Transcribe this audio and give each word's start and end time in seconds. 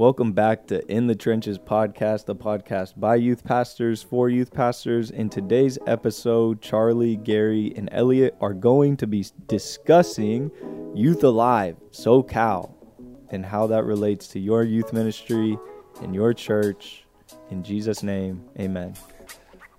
Welcome 0.00 0.32
back 0.32 0.66
to 0.68 0.82
In 0.90 1.08
the 1.08 1.14
Trenches 1.14 1.58
podcast, 1.58 2.26
a 2.30 2.34
podcast 2.34 2.98
by 2.98 3.16
youth 3.16 3.44
pastors 3.44 4.02
for 4.02 4.30
youth 4.30 4.50
pastors. 4.50 5.10
In 5.10 5.28
today's 5.28 5.78
episode, 5.86 6.62
Charlie, 6.62 7.16
Gary, 7.16 7.74
and 7.76 7.90
Elliot 7.92 8.34
are 8.40 8.54
going 8.54 8.96
to 8.96 9.06
be 9.06 9.26
discussing 9.46 10.50
Youth 10.94 11.22
Alive, 11.22 11.76
SoCal, 11.90 12.72
and 13.28 13.44
how 13.44 13.66
that 13.66 13.84
relates 13.84 14.26
to 14.28 14.40
your 14.40 14.62
youth 14.62 14.90
ministry 14.94 15.58
and 16.00 16.14
your 16.14 16.32
church. 16.32 17.04
In 17.50 17.62
Jesus' 17.62 18.02
name, 18.02 18.42
amen. 18.58 18.94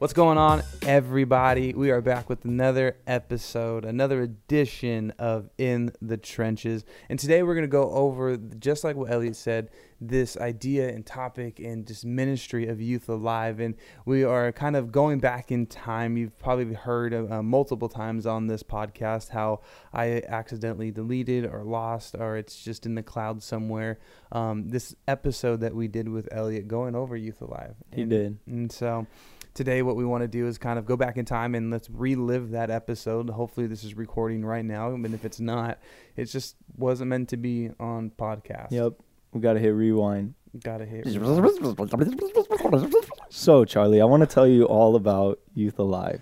What's 0.02 0.14
going 0.14 0.40
on, 0.40 0.64
everybody? 0.82 1.76
We 1.76 1.92
are 1.92 2.02
back 2.02 2.28
with 2.28 2.44
another 2.44 2.98
episode, 3.06 3.86
another 3.86 4.24
edition 4.24 5.14
of 5.20 5.48
In 5.60 5.92
the 6.02 6.18
Trenches. 6.18 6.86
And 7.08 7.20
today 7.20 7.44
we're 7.44 7.54
going 7.54 7.66
to 7.66 7.72
go 7.72 7.92
over, 7.92 8.36
just 8.36 8.84
like 8.84 8.96
what 8.96 9.12
Elliot 9.12 9.36
said, 9.36 9.70
this 10.04 10.38
idea 10.38 10.90
and 10.90 11.06
topic 11.06 11.60
and 11.60 11.86
just 11.86 12.04
ministry 12.04 12.68
of 12.68 12.82
Youth 12.82 13.10
Alive. 13.10 13.60
And 13.60 13.76
we 14.04 14.24
are 14.24 14.52
kind 14.52 14.76
of 14.76 14.92
going 14.92 15.20
back 15.20 15.52
in 15.52 15.68
time. 15.68 16.18
You've 16.18 16.36
probably 16.40 16.74
heard 16.74 17.14
uh, 17.14 17.44
multiple 17.44 17.88
times 17.88 18.26
on 18.26 18.48
this 18.48 18.64
podcast 18.64 19.30
how 19.30 19.62
I 19.94 20.24
accidentally 20.28 20.90
deleted 20.90 21.46
or 21.46 21.64
lost, 21.64 22.16
or 22.18 22.38
it's 22.38 22.64
just 22.64 22.88
in 22.88 22.96
the 22.96 23.04
cloud 23.04 23.44
somewhere. 23.44 24.00
Um, 24.32 24.70
this 24.70 24.96
episode 25.08 25.60
that 25.60 25.76
we 25.76 25.88
did 25.88 26.10
with 26.10 26.28
Elliot 26.32 26.68
going 26.68 26.96
over 26.96 27.16
Youth 27.16 27.44
Alive. 27.44 27.76
He 27.94 28.04
did. 28.04 28.40
And 28.48 28.72
so 28.72 29.06
today 29.54 29.82
what 29.82 29.96
we 29.96 30.06
want 30.06 30.22
to 30.22 30.28
do 30.28 30.48
is 30.48 30.58
kind 30.58 30.80
of 30.80 30.86
go 30.86 30.96
back 30.96 31.18
in 31.18 31.26
time 31.26 31.56
and 31.56 31.72
let's 31.72 31.90
relive 31.90 32.52
that 32.52 32.70
episode 32.70 33.30
hopefully 33.30 33.68
this 33.68 33.84
is 33.84 33.96
recording 33.96 34.46
right 34.46 34.66
now 34.66 34.92
and 34.94 35.06
if 35.14 35.26
it's 35.26 35.40
not 35.40 35.80
it 36.16 36.26
just 36.26 36.56
wasn't 36.78 37.10
meant 37.10 37.30
to 37.30 37.38
be 37.38 37.70
on 37.80 38.10
podcast 38.12 38.72
Yep, 38.72 38.94
we 39.34 39.42
got 39.42 39.54
to 39.54 39.60
hit 39.60 39.70
rewind. 39.70 40.34
gotta 40.64 40.86
hit 40.86 41.06
So, 43.30 43.66
Charlie, 43.66 44.02
I 44.02 44.06
want 44.06 44.22
to 44.22 44.28
tell 44.28 44.48
you 44.48 44.66
all 44.66 44.96
about 44.96 45.40
Youth 45.54 45.80
Alive. 45.80 46.22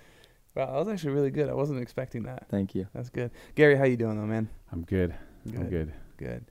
wow 0.56 0.66
that 0.72 0.80
was 0.80 0.88
actually 0.88 1.14
really 1.14 1.32
good 1.32 1.50
i 1.50 1.54
wasn't 1.54 1.80
expecting 1.80 2.24
that 2.24 2.48
Thank 2.50 2.76
you. 2.76 2.88
that's 2.94 3.10
good 3.10 3.32
gary 3.56 3.76
how 3.76 3.86
you 3.86 3.98
doing 3.98 4.18
though 4.18 4.26
man 4.28 4.50
I'm 4.72 4.84
good. 4.84 5.16
I'm 5.48 5.68
good. 5.70 5.94
good 6.18 6.46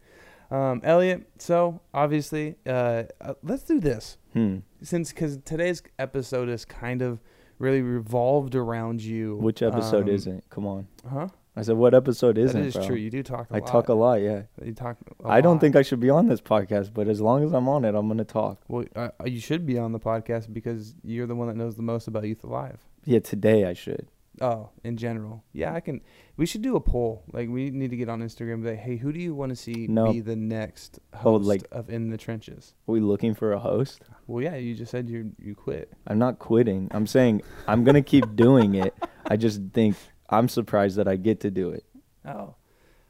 um, 0.51 0.81
elliot 0.85 1.29
so 1.39 1.81
obviously 1.93 2.57
uh, 2.67 3.05
uh, 3.21 3.35
let's 3.43 3.63
do 3.65 3.81
this 3.81 4.17
Hmm. 4.35 4.59
since 4.83 5.11
because 5.13 5.39
today's 5.45 5.83
episode 5.99 6.49
is 6.49 6.65
kind 6.65 7.03
of 7.03 7.21
really 7.59 7.83
revolved 7.83 8.55
around 8.55 9.03
you 9.03 9.37
Which 9.37 9.63
episode 9.63 10.05
um, 10.09 10.15
isn't? 10.15 10.45
Come 10.51 10.67
on. 10.67 10.87
huh 11.09 11.29
I 11.57 11.63
said, 11.63 11.77
what 11.77 11.93
episode 11.93 12.39
isn't? 12.39 12.63
is 12.67 12.75
bro? 12.75 12.87
true 12.87 12.97
you 12.97 13.11
do 13.11 13.23
talk 13.25 13.51
a 13.51 13.55
I 13.55 13.59
lot 13.59 13.69
I 13.69 13.73
talk 13.73 13.89
a 13.89 13.95
lot, 13.95 14.21
yeah. 14.21 14.43
you 14.65 14.73
talk 14.75 14.97
I 15.25 15.41
don't 15.41 15.59
think 15.59 15.75
I 15.75 15.83
should 15.83 15.99
be 15.99 16.09
on 16.11 16.29
this 16.29 16.41
podcast, 16.41 16.95
but 16.95 17.09
as 17.09 17.21
long 17.21 17.43
as 17.43 17.53
I'm 17.53 17.69
on 17.69 17.85
it, 17.85 17.97
I'm 17.97 18.07
gonna 18.07 18.25
talk. 18.25 18.61
Well, 18.69 18.85
uh, 18.95 19.09
you 19.25 19.41
should 19.41 19.67
be 19.67 19.77
on 19.77 19.91
the 19.91 19.99
podcast 19.99 20.53
because 20.53 20.95
you're 21.03 21.27
the 21.27 21.35
one 21.35 21.49
that 21.49 21.57
knows 21.57 21.75
the 21.75 21.83
most 21.83 22.07
about 22.07 22.25
Youth 22.25 22.45
Alive. 22.45 22.79
Yeah, 23.05 23.19
today 23.19 23.65
I 23.65 23.73
should. 23.73 24.07
Oh, 24.41 24.71
in 24.85 24.97
general, 24.97 25.43
yeah, 25.53 25.75
I 25.75 25.81
can. 25.81 26.01
We 26.37 26.47
should 26.47 26.63
do 26.63 26.77
a 26.77 26.81
poll. 26.81 27.25
Like, 27.33 27.49
we 27.49 27.71
need 27.71 27.91
to 27.91 27.97
get 27.97 28.09
on 28.09 28.21
Instagram. 28.21 28.55
And 28.55 28.67
like, 28.67 28.79
hey, 28.79 28.97
who 28.97 29.13
do 29.13 29.19
you 29.19 29.35
want 29.35 29.51
to 29.51 29.57
see 29.57 29.87
No. 29.89 30.13
be 30.13 30.21
the 30.21 30.37
next 30.37 31.01
host 31.15 31.45
Oh, 31.45 31.49
like- 31.49 31.67
of 31.73 31.91
In 31.91 32.11
the 32.11 32.17
Trenches? 32.17 32.75
Are 32.89 32.93
we 32.93 33.01
looking 33.01 33.35
for 33.35 33.53
a 33.53 33.59
host? 33.59 34.03
Well, 34.27 34.43
yeah, 34.45 34.57
you 34.57 34.75
just 34.75 34.91
said 34.91 35.09
you 35.09 35.33
you 35.39 35.55
quit. 35.55 35.93
I'm 36.07 36.19
not 36.19 36.39
quitting. 36.39 36.89
I'm 36.93 37.07
saying 37.07 37.43
I'm 37.67 37.83
gonna 37.85 38.03
keep 38.03 38.37
doing 38.47 38.75
it. 38.75 38.95
I 39.27 39.37
just 39.37 39.61
think 39.73 39.97
I'm 40.31 40.49
surprised 40.49 40.97
that 40.97 41.09
I 41.09 41.17
get 41.17 41.41
to 41.41 41.51
do 41.51 41.71
it. 41.71 41.85
Oh, 42.25 42.55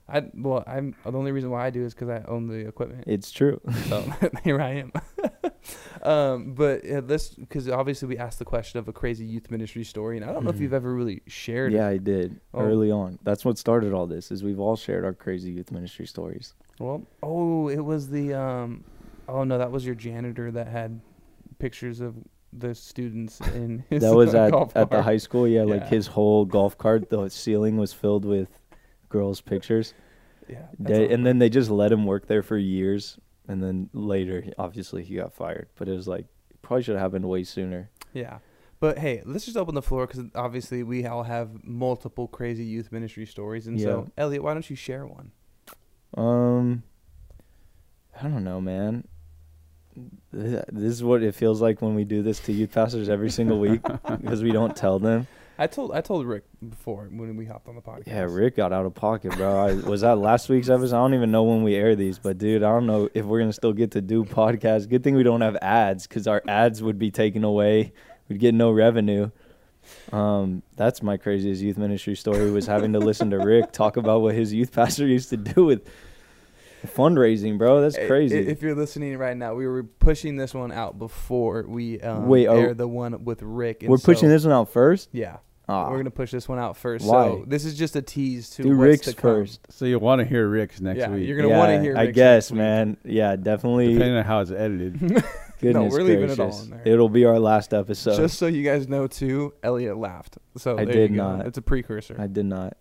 I 0.09 0.23
well, 0.35 0.65
I'm 0.67 0.95
the 1.05 1.13
only 1.19 1.33
reason 1.33 1.51
why 1.51 1.67
I 1.67 1.71
do 1.71 1.85
is 1.85 1.93
because 1.95 2.09
I 2.09 2.23
own 2.29 2.47
the 2.47 2.67
equipment. 2.67 3.05
It's 3.07 3.31
true. 3.31 3.61
So 3.89 4.01
here 4.45 4.61
I 4.61 4.71
am. 4.77 4.93
um, 6.03 6.55
but 6.55 6.85
uh, 6.89 7.03
let's 7.07 7.31
because 7.31 7.69
obviously 7.69 8.09
we 8.09 8.19
asked 8.19 8.39
the 8.39 8.45
question 8.45 8.79
of 8.79 8.89
a 8.89 8.93
crazy 8.93 9.25
youth 9.25 9.51
ministry 9.51 9.85
story, 9.85 10.17
and 10.17 10.25
I 10.29 10.33
don't 10.33 10.45
know 10.45 10.51
if 10.51 10.61
you've 10.61 10.73
ever 10.73 10.95
really 10.95 11.23
shared. 11.27 11.73
yeah, 11.73 11.89
it. 11.89 11.93
I 11.95 11.97
did 11.99 12.41
Oh. 12.55 12.61
early 12.61 12.91
on. 12.91 13.19
That's 13.23 13.45
what 13.45 13.59
started 13.59 13.93
all 13.93 14.07
this. 14.07 14.31
Is 14.31 14.43
we've 14.43 14.61
all 14.61 14.77
shared 14.77 15.05
our 15.05 15.13
crazy 15.13 15.51
youth 15.51 15.71
ministry 15.71 16.07
stories. 16.07 16.55
Well, 16.79 17.03
oh, 17.23 17.69
it 17.69 17.85
was 17.85 18.09
the 18.09 18.35
um, 18.35 18.85
oh 19.29 19.45
no, 19.45 19.59
that 19.59 19.71
was 19.71 19.85
your 19.85 19.95
janitor 19.95 20.51
that 20.53 20.69
had 20.69 21.01
pictures 21.59 22.01
of 22.01 22.15
the 22.53 22.75
students 22.75 23.41
in 23.55 23.85
his 23.91 24.03
That 24.03 24.15
was 24.15 24.35
at 24.35 24.53
at 24.77 24.91
the 24.91 25.03
high 25.03 25.17
school. 25.19 25.47
Yeah, 25.47 25.65
like 25.65 25.89
his 25.89 26.07
whole 26.07 26.45
golf 26.57 26.79
cart, 26.79 27.11
the 27.11 27.29
ceiling 27.29 27.77
was 27.77 27.93
filled 27.93 28.25
with 28.25 28.49
girls' 29.09 29.41
pictures. 29.41 29.95
Yeah, 30.49 30.67
They, 30.79 31.13
and 31.13 31.27
then 31.27 31.39
they 31.39 31.51
just 31.51 31.69
let 31.71 31.93
him 31.93 32.07
work 32.07 32.27
there 32.27 32.43
for 32.43 32.57
years, 32.57 33.19
and 33.49 33.63
then 33.63 33.91
later, 33.93 34.45
obviously, 34.59 35.03
he 35.03 35.17
got 35.17 35.33
fired. 35.33 35.69
But 35.77 35.89
it 35.89 35.93
was 35.93 36.07
like 36.07 36.27
probably 36.63 36.83
should 36.83 36.95
have 36.95 37.03
happened 37.03 37.29
way 37.29 37.45
sooner. 37.45 37.91
yeah. 38.13 38.39
But 38.81 38.99
hey, 38.99 39.23
let's 39.25 39.45
just 39.45 39.57
open 39.57 39.75
the 39.75 39.83
floor 39.83 40.07
because 40.07 40.23
obviously 40.37 40.85
we 40.85 41.05
all 41.05 41.25
have 41.25 41.65
multiple 41.65 42.29
crazy 42.29 42.65
youth 42.65 42.93
ministry 42.93 43.27
stories, 43.27 43.67
and 43.67 43.81
so 43.81 44.09
Elliot, 44.17 44.45
why 44.45 44.53
don't 44.53 44.71
you 44.71 44.77
share 44.77 45.05
one? 45.05 45.33
Um, 46.17 46.85
I 48.21 48.29
don't 48.29 48.45
know, 48.45 48.61
man. 48.61 49.09
This 50.33 50.63
is 50.73 51.03
what 51.03 51.25
it 51.25 51.35
feels 51.35 51.61
like 51.61 51.83
when 51.83 51.97
we 51.97 52.05
do 52.05 52.23
this 52.23 52.39
to 52.41 52.53
youth 52.53 52.73
pastors 52.73 53.09
every 53.09 53.31
single 53.31 53.59
week 53.59 53.81
because 54.21 54.45
we 54.45 54.53
don't 54.53 54.77
tell 54.77 55.01
them. 55.01 55.27
I 55.61 55.67
told 55.67 55.93
I 55.93 56.01
told 56.01 56.25
Rick 56.25 56.45
before 56.69 57.09
when 57.11 57.37
we 57.37 57.45
hopped 57.45 57.69
on 57.69 57.75
the 57.75 57.81
podcast. 57.81 58.07
Yeah, 58.07 58.27
Rick 58.29 58.57
got 58.57 58.73
out 58.73 58.87
of 58.87 58.95
pocket, 58.95 59.37
bro. 59.37 59.59
I, 59.59 59.75
was 59.75 60.03
that 60.03 60.17
last 60.17 60.49
week's 60.49 60.69
episode? 60.69 60.97
I 60.97 61.01
don't 61.01 61.15
even 61.15 61.33
know 61.33 61.43
when 61.43 61.65
we 61.65 61.75
air 61.75 61.97
these, 61.97 62.19
but 62.19 62.39
dude, 62.39 62.63
I 62.63 62.69
don't 62.69 62.87
know 62.87 63.09
if 63.13 63.25
we're 63.25 63.41
gonna 63.41 63.53
still 63.53 63.73
get 63.73 63.91
to 63.93 64.01
do 64.01 64.25
podcasts. 64.25 64.89
Good 64.89 65.03
thing 65.03 65.17
we 65.17 65.25
don't 65.25 65.41
have 65.41 65.57
ads 65.57 66.07
because 66.07 66.29
our 66.29 66.43
ads 66.47 66.81
would 66.81 66.99
be 66.99 67.11
taken 67.11 67.43
away. 67.43 67.93
We'd 68.29 68.39
get 68.39 68.55
no 68.55 68.71
revenue. 68.71 69.31
Um, 70.13 70.63
that's 70.77 71.03
my 71.03 71.17
craziest 71.17 71.63
youth 71.63 71.79
ministry 71.79 72.15
story 72.15 72.51
was 72.51 72.67
having 72.67 72.93
to 72.93 72.99
listen 72.99 73.31
to 73.31 73.39
Rick 73.39 73.73
talk 73.73 73.97
about 73.97 74.21
what 74.21 74.35
his 74.35 74.53
youth 74.53 74.73
pastor 74.73 75.07
used 75.07 75.31
to 75.31 75.37
do 75.37 75.65
with 75.65 75.89
fundraising, 76.87 77.59
bro. 77.59 77.81
That's 77.81 77.97
crazy. 77.97 78.39
If 78.39 78.63
you're 78.63 78.75
listening 78.75 79.17
right 79.19 79.37
now, 79.37 79.55
we 79.55 79.67
were 79.67 79.83
pushing 79.83 80.37
this 80.37 80.55
one 80.55 80.73
out 80.73 80.99
before 80.99 81.65
we 81.67 82.01
um, 82.01 82.29
Wait, 82.29 82.47
oh, 82.47 82.57
air 82.57 82.75
the 82.75 82.87
one 82.87 83.25
with 83.25 83.43
Rick. 83.43 83.83
and 83.83 83.91
we're 83.91 83.99
pushing 83.99 84.29
this 84.29 84.45
one 84.45 84.53
out 84.53 84.71
first. 84.71 85.09
Yeah, 85.13 85.39
We're 85.69 85.97
gonna 85.99 86.11
push 86.11 86.31
this 86.31 86.49
one 86.49 86.59
out 86.59 86.77
first. 86.77 87.05
Why? 87.07 87.25
So 87.27 87.45
this 87.47 87.65
is 87.65 87.77
just 87.77 87.95
a 87.97 88.03
tease 88.03 88.51
to 88.51 88.63
do 88.63 88.71
what's 88.71 88.81
Rick's 88.81 89.07
to 89.09 89.13
come. 89.15 89.31
first. 89.31 89.61
So 89.71 89.85
you 89.85 89.99
want 89.99 90.21
to 90.21 90.25
hear 90.25 90.49
Rick's 90.49 90.81
next 90.81 90.99
Yeah, 90.99 91.11
week? 91.11 91.29
you're 91.29 91.37
gonna 91.41 91.57
want 91.57 91.69
to 91.71 91.75
Yeah, 91.75 91.83
hear. 91.83 91.97
I 91.99 92.03
Rick's 92.03 92.15
guess, 92.15 92.35
next 92.45 92.51
week. 92.53 92.59
man. 92.59 92.97
Yeah, 93.05 93.37
definitely. 93.37 93.93
Depending 93.93 94.17
on 94.19 94.25
how 94.25 94.41
it's 94.41 94.51
edited. 94.51 94.99
Goodness 95.61 95.93
we're 95.93 96.03
leaving 96.03 96.31
it 96.31 96.37
gracious. 96.37 96.57
all 96.57 96.63
in 96.63 96.71
there. 96.71 96.83
It'll 96.85 97.09
be 97.09 97.25
our 97.25 97.39
last 97.39 97.75
episode. 97.75 98.17
Just 98.17 98.39
so 98.39 98.47
you 98.47 98.63
guys 98.63 98.87
know, 98.89 99.07
too, 99.09 99.53
Elliot 99.63 99.99
laughed. 99.99 100.39
So 100.57 100.79
I 100.79 100.85
there 100.85 100.95
did 100.95 101.11
you 101.11 101.17
go. 101.17 101.37
not. 101.37 101.47
It's 101.47 101.59
a 101.59 101.63
precursor. 101.63 102.17
I 102.19 102.29
did 102.29 102.47
not. 102.47 102.77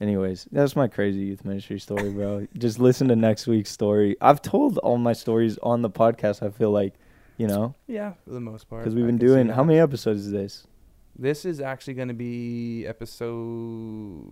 Anyways, 0.00 0.46
that's 0.50 0.74
my 0.76 0.88
crazy 0.88 1.18
youth 1.20 1.44
ministry 1.44 1.78
story, 1.78 2.08
bro. 2.10 2.46
Just 2.56 2.78
listen 2.78 3.08
to 3.08 3.16
next 3.16 3.46
week's 3.46 3.70
story. 3.70 4.16
I've 4.22 4.40
told 4.40 4.78
all 4.78 4.96
my 4.96 5.12
stories 5.12 5.58
on 5.62 5.82
the 5.82 5.90
podcast. 5.90 6.42
I 6.42 6.48
feel 6.50 6.70
like, 6.70 6.94
you 7.36 7.46
know, 7.48 7.74
yeah, 7.86 8.14
for 8.24 8.30
the 8.30 8.40
most 8.40 8.70
part. 8.70 8.82
because 8.84 8.94
we've 8.94 9.04
I 9.04 9.08
been 9.08 9.18
can 9.18 9.26
see 9.28 9.34
doing. 9.34 9.46
that. 9.48 9.54
How 9.56 9.64
many 9.64 9.78
episodes 9.78 10.24
is 10.24 10.32
this? 10.32 10.66
This 11.18 11.44
is 11.44 11.60
actually 11.60 11.94
going 11.94 12.08
to 12.08 12.14
be 12.14 12.86
episode 12.86 14.24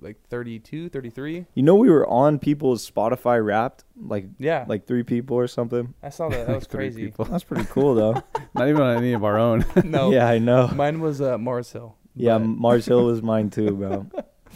like 0.00 0.16
32, 0.28 0.88
33. 0.88 1.46
You 1.54 1.62
know, 1.62 1.74
we 1.76 1.90
were 1.90 2.06
on 2.08 2.38
people's 2.38 2.88
Spotify 2.88 3.44
Wrapped, 3.44 3.84
like 4.00 4.26
Yeah, 4.38 4.64
like 4.66 4.86
three 4.86 5.02
people 5.02 5.36
or 5.36 5.46
something. 5.46 5.92
I 6.02 6.08
saw 6.08 6.28
that. 6.30 6.46
That 6.46 6.54
was 6.56 6.66
crazy. 6.66 7.04
people. 7.06 7.24
That's 7.26 7.44
pretty 7.44 7.64
cool, 7.66 7.94
though. 7.94 8.12
Not 8.54 8.68
even 8.68 8.80
on 8.82 8.96
any 8.96 9.12
of 9.12 9.24
our 9.24 9.38
own. 9.38 9.64
no, 9.84 10.10
Yeah, 10.12 10.26
I 10.26 10.38
know. 10.38 10.68
mine 10.68 11.00
was 11.00 11.20
uh, 11.20 11.36
Mars 11.38 11.70
Hill. 11.72 11.96
Yeah, 12.14 12.38
but- 12.38 12.46
Mars 12.46 12.86
Hill 12.86 13.04
was 13.04 13.22
mine 13.22 13.50
too, 13.50 13.72
bro. 13.72 14.06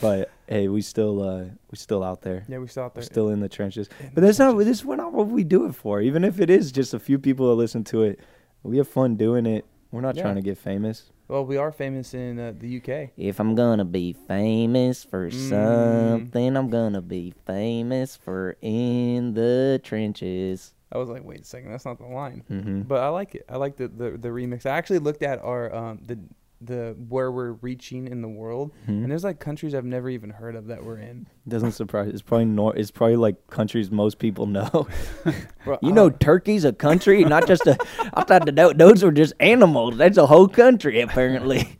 But 0.00 0.30
hey, 0.46 0.68
we 0.68 0.82
still 0.82 1.22
uh 1.22 1.44
we 1.70 1.76
still 1.76 2.02
out 2.04 2.20
there. 2.22 2.44
yeah, 2.48 2.58
we 2.58 2.68
saw 2.68 2.82
it 2.86 2.92
We're 2.94 3.00
there. 3.00 3.02
still 3.04 3.28
in 3.30 3.40
the 3.40 3.48
trenches. 3.48 3.88
in 4.00 4.06
But 4.14 4.14
the 4.16 4.20
that's 4.22 4.38
not 4.38 4.52
trenches. 4.52 4.66
this 4.66 4.80
is 4.80 4.84
not 4.86 5.12
what 5.12 5.28
we 5.28 5.42
do 5.42 5.64
it 5.66 5.74
for. 5.74 6.00
Even 6.02 6.22
if 6.22 6.38
it 6.38 6.50
is 6.50 6.70
just 6.70 6.92
a 6.94 6.98
few 6.98 7.18
people 7.18 7.48
that 7.48 7.54
listen 7.54 7.82
to 7.84 8.02
it, 8.02 8.20
we 8.62 8.76
have 8.76 8.88
fun 8.88 9.16
doing 9.16 9.46
it. 9.46 9.64
We're 9.90 10.02
not 10.02 10.16
Yeah. 10.16 10.22
trying 10.24 10.34
to 10.36 10.42
get 10.42 10.58
famous. 10.58 11.10
Well, 11.28 11.44
we 11.44 11.56
are 11.56 11.72
famous 11.72 12.14
in 12.14 12.38
uh, 12.38 12.52
the 12.56 12.76
UK. 12.78 13.10
If 13.16 13.40
I'm 13.40 13.54
gonna 13.56 13.84
be 13.84 14.12
famous 14.12 15.02
for 15.02 15.28
Mm. 15.28 15.48
something, 15.50 16.56
I'm 16.56 16.70
gonna 16.70 17.02
be 17.02 17.34
famous 17.46 18.16
for 18.16 18.56
in 18.62 19.34
the 19.34 19.80
trenches. 19.82 20.72
I 20.92 20.98
was 20.98 21.08
like, 21.08 21.24
wait 21.24 21.40
a 21.40 21.44
second, 21.44 21.72
that's 21.72 21.84
not 21.84 21.98
the 21.98 22.06
line. 22.06 22.44
Mm-hmm. 22.48 22.82
But 22.82 23.02
I 23.02 23.08
like 23.08 23.34
it. 23.34 23.44
I 23.48 23.56
like 23.56 23.76
the, 23.76 23.88
the 23.88 24.10
the 24.12 24.28
remix. 24.28 24.66
I 24.66 24.70
actually 24.78 25.00
looked 25.00 25.22
at 25.24 25.40
our 25.42 25.74
um 25.74 26.00
the 26.06 26.16
the 26.60 26.96
where 27.08 27.30
we're 27.30 27.52
reaching 27.52 28.06
in 28.08 28.22
the 28.22 28.28
world, 28.28 28.72
hmm. 28.86 28.90
and 29.02 29.10
there's 29.10 29.24
like 29.24 29.38
countries 29.40 29.74
I've 29.74 29.84
never 29.84 30.08
even 30.08 30.30
heard 30.30 30.56
of 30.56 30.66
that 30.68 30.84
we're 30.84 30.98
in. 30.98 31.26
Doesn't 31.46 31.72
surprise. 31.72 32.08
It's 32.08 32.22
probably 32.22 32.46
nor. 32.46 32.74
It's 32.76 32.90
probably 32.90 33.16
like 33.16 33.46
countries 33.48 33.90
most 33.90 34.18
people 34.18 34.46
know. 34.46 34.88
Bro, 35.64 35.78
You 35.82 35.92
know, 35.92 36.08
don't- 36.08 36.20
Turkey's 36.20 36.64
a 36.64 36.72
country, 36.72 37.24
not 37.24 37.46
just 37.46 37.66
a. 37.66 37.76
I 38.14 38.24
thought 38.24 38.46
that 38.46 38.56
tho- 38.56 38.72
those 38.72 39.02
were 39.02 39.12
just 39.12 39.34
animals. 39.40 39.96
That's 39.98 40.18
a 40.18 40.26
whole 40.26 40.48
country, 40.48 41.00
apparently. 41.00 41.78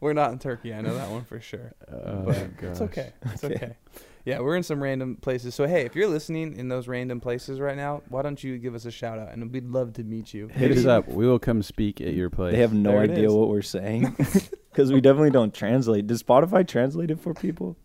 we're 0.00 0.12
not 0.14 0.32
in 0.32 0.38
Turkey. 0.38 0.72
I 0.74 0.80
know 0.80 0.94
that 0.94 1.10
one 1.10 1.24
for 1.24 1.40
sure. 1.40 1.72
Oh, 1.90 2.22
but 2.26 2.36
it's 2.62 2.80
okay. 2.80 3.12
It's 3.26 3.44
Okay. 3.44 3.54
okay. 3.54 3.76
Yeah, 4.24 4.40
we're 4.40 4.56
in 4.56 4.62
some 4.62 4.82
random 4.82 5.16
places. 5.16 5.54
So 5.54 5.66
hey, 5.66 5.84
if 5.86 5.94
you're 5.96 6.08
listening 6.08 6.56
in 6.56 6.68
those 6.68 6.86
random 6.88 7.20
places 7.20 7.60
right 7.60 7.76
now, 7.76 8.02
why 8.08 8.22
don't 8.22 8.42
you 8.42 8.58
give 8.58 8.74
us 8.74 8.84
a 8.84 8.90
shout 8.90 9.18
out 9.18 9.32
and 9.32 9.50
we'd 9.52 9.68
love 9.68 9.94
to 9.94 10.04
meet 10.04 10.34
you. 10.34 10.48
Hit 10.48 10.70
us 10.72 10.84
up. 10.86 11.08
We 11.08 11.26
will 11.26 11.38
come 11.38 11.62
speak 11.62 12.00
at 12.00 12.14
your 12.14 12.30
place. 12.30 12.52
They 12.52 12.60
have 12.60 12.72
no 12.74 12.90
There 12.92 13.04
it 13.04 13.10
idea 13.12 13.26
is. 13.28 13.32
what 13.32 13.48
we're 13.48 13.62
saying 13.62 14.14
because 14.70 14.92
we 14.92 15.00
definitely 15.00 15.30
don't 15.30 15.54
translate. 15.54 16.06
Does 16.06 16.22
Spotify 16.22 16.66
translate 16.66 17.10
it 17.10 17.20
for 17.20 17.32
people? 17.34 17.76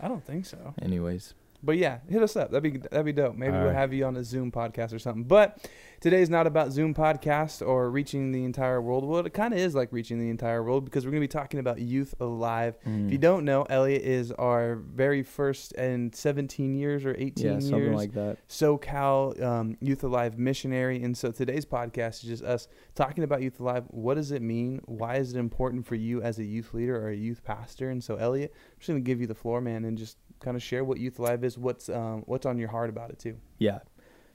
I 0.00 0.08
don't 0.08 0.24
think 0.24 0.46
so. 0.46 0.74
Anyways, 0.82 1.34
But 1.62 1.76
yeah, 1.76 1.98
hit 2.08 2.22
us 2.22 2.36
up. 2.36 2.50
That'd 2.52 2.72
be 2.72 2.78
that'd 2.78 3.04
be 3.04 3.12
dope. 3.12 3.34
Maybe 3.36 3.52
we'll 3.52 3.60
Alright. 3.62 3.74
have 3.76 3.92
you 3.92 4.04
on 4.04 4.16
a 4.16 4.22
Zoom 4.24 4.52
podcast 4.52 4.92
or 4.92 4.98
something. 4.98 5.24
But 5.24 5.68
today's 6.00 6.30
not 6.30 6.46
about 6.46 6.70
Zoom 6.70 6.94
podcast 6.94 7.66
or 7.66 7.90
reaching 7.90 8.30
the 8.30 8.44
entire 8.44 8.80
world. 8.80 9.04
Well, 9.04 9.26
it 9.26 9.34
kind 9.34 9.52
of 9.52 9.58
is 9.58 9.74
like 9.74 9.92
reaching 9.92 10.20
the 10.20 10.30
entire 10.30 10.62
world 10.62 10.84
because 10.84 11.04
we're 11.04 11.10
gonna 11.10 11.20
be 11.20 11.26
talking 11.28 11.58
about 11.58 11.80
Youth 11.80 12.14
Alive. 12.20 12.76
If 12.82 12.88
Mm. 12.88 13.10
you 13.10 13.18
don't 13.18 13.44
know, 13.44 13.64
Elliot 13.64 14.02
is 14.02 14.30
our 14.32 14.76
very 14.76 15.22
first 15.24 15.72
in 15.72 16.12
17 16.12 16.74
years 16.74 17.04
or 17.04 17.16
18 17.18 17.44
yeah, 17.46 17.58
something 17.58 17.78
years 17.78 17.96
like 17.96 18.12
that. 18.12 18.36
SoCal 18.48 19.42
um, 19.42 19.76
Youth 19.80 20.04
Alive 20.04 20.38
missionary. 20.38 21.02
And 21.02 21.16
so 21.16 21.30
today's 21.32 21.64
podcast 21.64 22.22
is 22.22 22.28
just 22.28 22.44
us 22.44 22.68
talking 22.94 23.24
about 23.24 23.42
Youth 23.42 23.58
Alive. 23.60 23.84
What 23.88 24.14
does 24.14 24.30
it 24.30 24.42
mean? 24.42 24.80
Why 24.84 25.16
is 25.16 25.34
it 25.34 25.38
important 25.38 25.86
for 25.86 25.94
you 25.96 26.22
as 26.22 26.38
a 26.38 26.44
youth 26.44 26.72
leader 26.74 26.96
or 26.96 27.08
a 27.10 27.16
youth 27.16 27.42
pastor? 27.44 27.90
And 27.90 28.02
so, 28.02 28.16
Elliot, 28.16 28.52
I'm 28.54 28.78
just 28.78 28.88
going 28.88 29.02
to 29.02 29.04
give 29.06 29.20
you 29.20 29.26
the 29.26 29.34
floor, 29.34 29.60
man, 29.60 29.84
and 29.84 29.98
just 29.98 30.18
kind 30.40 30.56
of 30.56 30.62
share 30.62 30.84
what 30.84 30.98
Youth 30.98 31.18
Alive 31.18 31.44
is, 31.44 31.58
what's 31.58 31.88
um, 31.88 32.22
what's 32.26 32.46
on 32.46 32.58
your 32.58 32.68
heart 32.68 32.90
about 32.90 33.10
it, 33.10 33.18
too. 33.18 33.36
Yeah. 33.58 33.80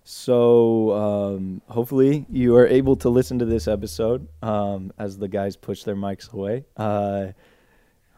So 0.06 0.92
um, 0.92 1.62
hopefully 1.70 2.26
you 2.30 2.58
are 2.58 2.68
able 2.68 2.98
to 2.98 3.10
listen 3.10 3.40
to 3.40 3.46
this 3.46 3.70
episode 3.70 4.28
um, 4.42 4.92
as 5.00 5.18
the 5.18 5.30
guys 5.30 5.56
push 5.56 5.84
their 5.84 5.96
mics 5.96 6.32
away. 6.32 6.66
Uh, 6.76 7.28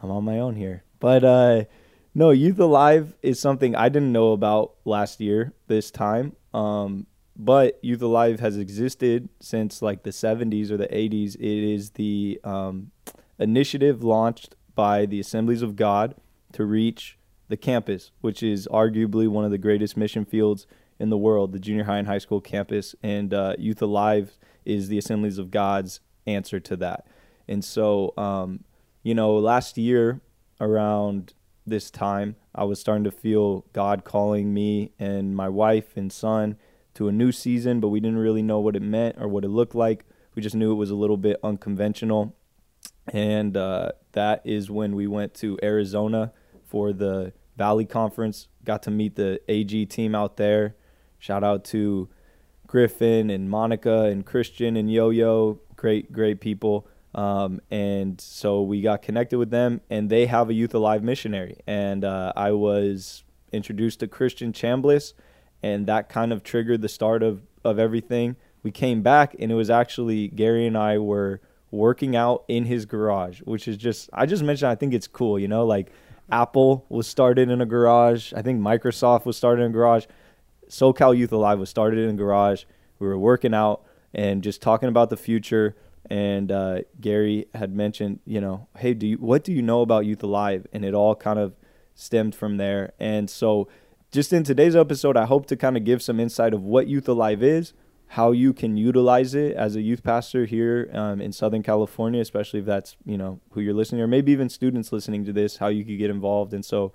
I'm 0.02 0.10
on 0.10 0.24
my 0.24 0.40
own 0.40 0.56
here, 0.56 0.82
but 0.98 1.22
uh, 1.22 1.64
no, 2.12 2.30
Youth 2.30 2.58
Alive 2.58 3.14
is 3.22 3.38
something 3.38 3.76
I 3.76 3.88
didn't 3.88 4.10
know 4.10 4.32
about 4.32 4.72
last 4.84 5.20
year 5.20 5.52
this 5.68 5.90
time. 5.90 6.34
Um, 6.52 7.06
but 7.36 7.78
Youth 7.82 8.02
Alive 8.02 8.40
has 8.40 8.56
existed 8.56 9.28
since 9.40 9.82
like 9.82 10.02
the 10.02 10.10
70s 10.10 10.70
or 10.70 10.76
the 10.76 10.88
80s. 10.88 11.34
It 11.36 11.74
is 11.74 11.90
the 11.90 12.40
um, 12.42 12.90
initiative 13.38 14.02
launched 14.02 14.56
by 14.74 15.06
the 15.06 15.20
Assemblies 15.20 15.62
of 15.62 15.76
God 15.76 16.14
to 16.52 16.64
reach 16.64 17.18
the 17.48 17.56
campus, 17.56 18.10
which 18.20 18.42
is 18.42 18.68
arguably 18.70 19.28
one 19.28 19.44
of 19.44 19.50
the 19.50 19.58
greatest 19.58 19.96
mission 19.96 20.24
fields 20.24 20.66
in 20.98 21.10
the 21.10 21.18
world, 21.18 21.52
the 21.52 21.58
junior 21.58 21.84
high 21.84 21.98
and 21.98 22.08
high 22.08 22.18
school 22.18 22.40
campus. 22.40 22.94
And 23.02 23.32
uh, 23.32 23.54
Youth 23.58 23.82
Alive 23.82 24.38
is 24.64 24.88
the 24.88 24.98
Assemblies 24.98 25.38
of 25.38 25.50
God's 25.50 26.00
answer 26.26 26.58
to 26.60 26.76
that. 26.76 27.06
And 27.48 27.64
so, 27.64 28.12
um, 28.16 28.64
you 29.02 29.14
know, 29.14 29.34
last 29.36 29.78
year 29.78 30.20
around 30.60 31.34
this 31.66 31.90
time, 31.90 32.36
I 32.54 32.64
was 32.64 32.80
starting 32.80 33.04
to 33.04 33.10
feel 33.10 33.66
God 33.72 34.04
calling 34.04 34.52
me 34.52 34.92
and 34.98 35.36
my 35.36 35.48
wife 35.48 35.96
and 35.96 36.12
son 36.12 36.56
to 36.94 37.08
a 37.08 37.12
new 37.12 37.30
season, 37.30 37.80
but 37.80 37.88
we 37.88 38.00
didn't 38.00 38.18
really 38.18 38.42
know 38.42 38.58
what 38.58 38.74
it 38.74 38.82
meant 38.82 39.16
or 39.20 39.28
what 39.28 39.44
it 39.44 39.48
looked 39.48 39.74
like. 39.74 40.04
We 40.34 40.42
just 40.42 40.56
knew 40.56 40.72
it 40.72 40.76
was 40.76 40.90
a 40.90 40.94
little 40.94 41.16
bit 41.16 41.38
unconventional. 41.42 42.34
And 43.12 43.56
uh, 43.56 43.92
that 44.12 44.42
is 44.44 44.70
when 44.70 44.96
we 44.96 45.06
went 45.06 45.34
to 45.34 45.58
Arizona 45.62 46.32
for 46.66 46.92
the 46.92 47.32
Valley 47.56 47.84
Conference. 47.84 48.48
Got 48.64 48.82
to 48.84 48.90
meet 48.90 49.16
the 49.16 49.40
AG 49.48 49.86
team 49.86 50.14
out 50.14 50.36
there. 50.36 50.76
Shout 51.18 51.42
out 51.42 51.64
to 51.66 52.08
Griffin 52.66 53.30
and 53.30 53.48
Monica 53.48 54.04
and 54.04 54.24
Christian 54.26 54.76
and 54.76 54.90
Yo 54.90 55.10
Yo. 55.10 55.60
Great, 55.76 56.12
great 56.12 56.40
people. 56.40 56.86
Um, 57.14 57.60
and 57.70 58.20
so 58.20 58.62
we 58.62 58.82
got 58.82 59.00
connected 59.00 59.38
with 59.38 59.50
them, 59.50 59.80
and 59.88 60.10
they 60.10 60.26
have 60.26 60.50
a 60.50 60.54
Youth 60.54 60.74
Alive 60.74 61.02
missionary. 61.02 61.58
And 61.66 62.04
uh, 62.04 62.32
I 62.36 62.52
was 62.52 63.24
introduced 63.52 64.00
to 64.00 64.08
Christian 64.08 64.52
Chambliss, 64.52 65.14
and 65.62 65.86
that 65.86 66.10
kind 66.10 66.32
of 66.32 66.42
triggered 66.42 66.82
the 66.82 66.88
start 66.88 67.22
of, 67.22 67.42
of 67.64 67.78
everything. 67.78 68.36
We 68.62 68.70
came 68.70 69.02
back, 69.02 69.34
and 69.38 69.50
it 69.50 69.54
was 69.54 69.70
actually 69.70 70.28
Gary 70.28 70.66
and 70.66 70.76
I 70.76 70.98
were 70.98 71.40
working 71.70 72.14
out 72.14 72.44
in 72.48 72.66
his 72.66 72.84
garage, 72.84 73.40
which 73.42 73.66
is 73.66 73.76
just, 73.76 74.10
I 74.12 74.26
just 74.26 74.42
mentioned, 74.42 74.70
I 74.70 74.74
think 74.74 74.92
it's 74.92 75.08
cool, 75.08 75.38
you 75.38 75.48
know, 75.48 75.64
like 75.64 75.90
Apple 76.30 76.84
was 76.88 77.06
started 77.06 77.50
in 77.50 77.60
a 77.60 77.66
garage. 77.66 78.32
I 78.32 78.42
think 78.42 78.60
Microsoft 78.60 79.24
was 79.26 79.36
started 79.36 79.62
in 79.62 79.70
a 79.70 79.74
garage. 79.74 80.06
SoCal 80.68 81.16
Youth 81.16 81.32
Alive 81.32 81.58
was 81.58 81.70
started 81.70 82.00
in 82.00 82.10
a 82.10 82.14
garage. 82.14 82.64
We 82.98 83.06
were 83.06 83.18
working 83.18 83.54
out 83.54 83.84
and 84.12 84.42
just 84.42 84.60
talking 84.60 84.88
about 84.88 85.10
the 85.10 85.16
future. 85.16 85.76
And 86.08 86.50
uh, 86.50 86.80
Gary 87.00 87.46
had 87.54 87.74
mentioned, 87.74 88.20
you 88.24 88.40
know, 88.40 88.68
hey, 88.78 88.94
do 88.94 89.06
you 89.06 89.16
what 89.16 89.44
do 89.44 89.52
you 89.52 89.62
know 89.62 89.82
about 89.82 90.06
Youth 90.06 90.22
Alive? 90.22 90.66
And 90.72 90.84
it 90.84 90.94
all 90.94 91.14
kind 91.14 91.38
of 91.38 91.54
stemmed 91.94 92.34
from 92.34 92.56
there. 92.56 92.92
And 92.98 93.28
so, 93.28 93.68
just 94.12 94.32
in 94.32 94.44
today's 94.44 94.76
episode, 94.76 95.16
I 95.16 95.26
hope 95.26 95.46
to 95.46 95.56
kind 95.56 95.76
of 95.76 95.84
give 95.84 96.00
some 96.02 96.20
insight 96.20 96.54
of 96.54 96.62
what 96.62 96.86
Youth 96.86 97.08
Alive 97.08 97.42
is, 97.42 97.72
how 98.08 98.32
you 98.32 98.52
can 98.52 98.76
utilize 98.76 99.34
it 99.34 99.56
as 99.56 99.74
a 99.74 99.82
youth 99.82 100.02
pastor 100.02 100.44
here 100.44 100.88
um, 100.92 101.20
in 101.20 101.32
Southern 101.32 101.62
California, 101.62 102.20
especially 102.20 102.60
if 102.60 102.66
that's 102.66 102.96
you 103.04 103.18
know 103.18 103.40
who 103.50 103.60
you're 103.60 103.74
listening, 103.74 104.00
or 104.00 104.06
maybe 104.06 104.32
even 104.32 104.48
students 104.48 104.92
listening 104.92 105.24
to 105.24 105.32
this, 105.32 105.56
how 105.56 105.68
you 105.68 105.84
could 105.84 105.98
get 105.98 106.10
involved. 106.10 106.54
And 106.54 106.64
so, 106.64 106.92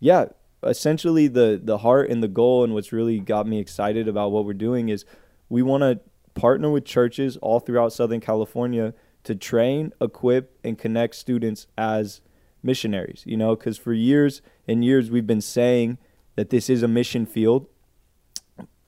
yeah, 0.00 0.26
essentially 0.62 1.28
the 1.28 1.60
the 1.62 1.78
heart 1.78 2.10
and 2.10 2.22
the 2.22 2.28
goal 2.28 2.64
and 2.64 2.72
what's 2.72 2.92
really 2.92 3.20
got 3.20 3.46
me 3.46 3.60
excited 3.60 4.08
about 4.08 4.32
what 4.32 4.44
we're 4.44 4.54
doing 4.54 4.88
is 4.88 5.04
we 5.48 5.62
want 5.62 5.82
to 5.82 6.00
partner 6.34 6.70
with 6.70 6.84
churches 6.84 7.36
all 7.38 7.60
throughout 7.60 7.92
Southern 7.92 8.20
California 8.20 8.94
to 9.24 9.34
train, 9.34 9.92
equip, 10.00 10.58
and 10.64 10.78
connect 10.78 11.16
students 11.16 11.66
as 11.76 12.20
missionaries. 12.62 13.22
You 13.26 13.36
know, 13.36 13.56
because 13.56 13.76
for 13.76 13.92
years 13.92 14.40
and 14.66 14.84
years 14.84 15.10
we've 15.10 15.26
been 15.26 15.40
saying 15.40 15.98
that 16.36 16.50
this 16.50 16.70
is 16.70 16.82
a 16.82 16.88
mission 16.88 17.26
field. 17.26 17.66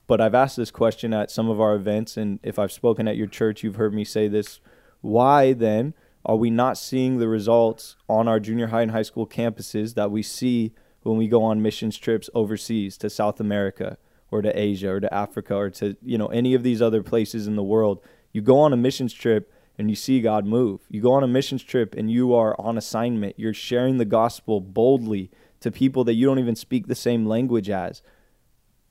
But 0.09 0.19
I've 0.19 0.33
asked 0.33 0.57
this 0.57 0.71
question 0.71 1.13
at 1.13 1.29
some 1.29 1.51
of 1.51 1.61
our 1.61 1.75
events, 1.75 2.17
and 2.17 2.39
if 2.41 2.57
I've 2.57 2.71
spoken 2.71 3.07
at 3.07 3.15
your 3.15 3.27
church, 3.27 3.61
you've 3.61 3.75
heard 3.75 3.93
me 3.93 4.03
say 4.03 4.27
this. 4.27 4.59
Why 5.01 5.53
then 5.53 5.93
are 6.25 6.35
we 6.35 6.49
not 6.49 6.79
seeing 6.79 7.19
the 7.19 7.27
results 7.27 7.95
on 8.09 8.27
our 8.27 8.39
junior 8.39 8.67
high 8.67 8.81
and 8.81 8.89
high 8.89 9.03
school 9.03 9.27
campuses 9.27 9.93
that 9.93 10.09
we 10.09 10.23
see 10.23 10.73
when 11.03 11.15
we 11.15 11.27
go 11.27 11.43
on 11.43 11.61
missions 11.61 11.95
trips 11.95 12.27
overseas 12.33 12.97
to 12.97 13.09
South 13.11 13.39
America 13.39 13.99
or 14.31 14.41
to 14.41 14.59
Asia 14.59 14.89
or 14.89 14.99
to 14.99 15.13
Africa 15.13 15.53
or 15.53 15.69
to 15.69 15.95
you 16.01 16.17
know 16.17 16.27
any 16.29 16.55
of 16.55 16.63
these 16.63 16.81
other 16.81 17.03
places 17.03 17.45
in 17.45 17.55
the 17.55 17.61
world? 17.61 18.01
You 18.33 18.41
go 18.41 18.57
on 18.57 18.73
a 18.73 18.77
missions 18.77 19.13
trip 19.13 19.53
and 19.77 19.91
you 19.91 19.95
see 19.95 20.21
God 20.21 20.43
move. 20.43 20.81
You 20.89 21.01
go 21.01 21.13
on 21.13 21.23
a 21.23 21.27
missions 21.27 21.61
trip 21.61 21.93
and 21.95 22.09
you 22.09 22.33
are 22.33 22.59
on 22.59 22.79
assignment. 22.79 23.37
You're 23.37 23.53
sharing 23.53 23.99
the 23.99 24.05
gospel 24.05 24.59
boldly 24.59 25.29
to 25.59 25.69
people 25.69 26.03
that 26.05 26.15
you 26.15 26.25
don't 26.25 26.39
even 26.39 26.55
speak 26.55 26.87
the 26.87 26.95
same 26.95 27.27
language 27.27 27.69
as. 27.69 28.01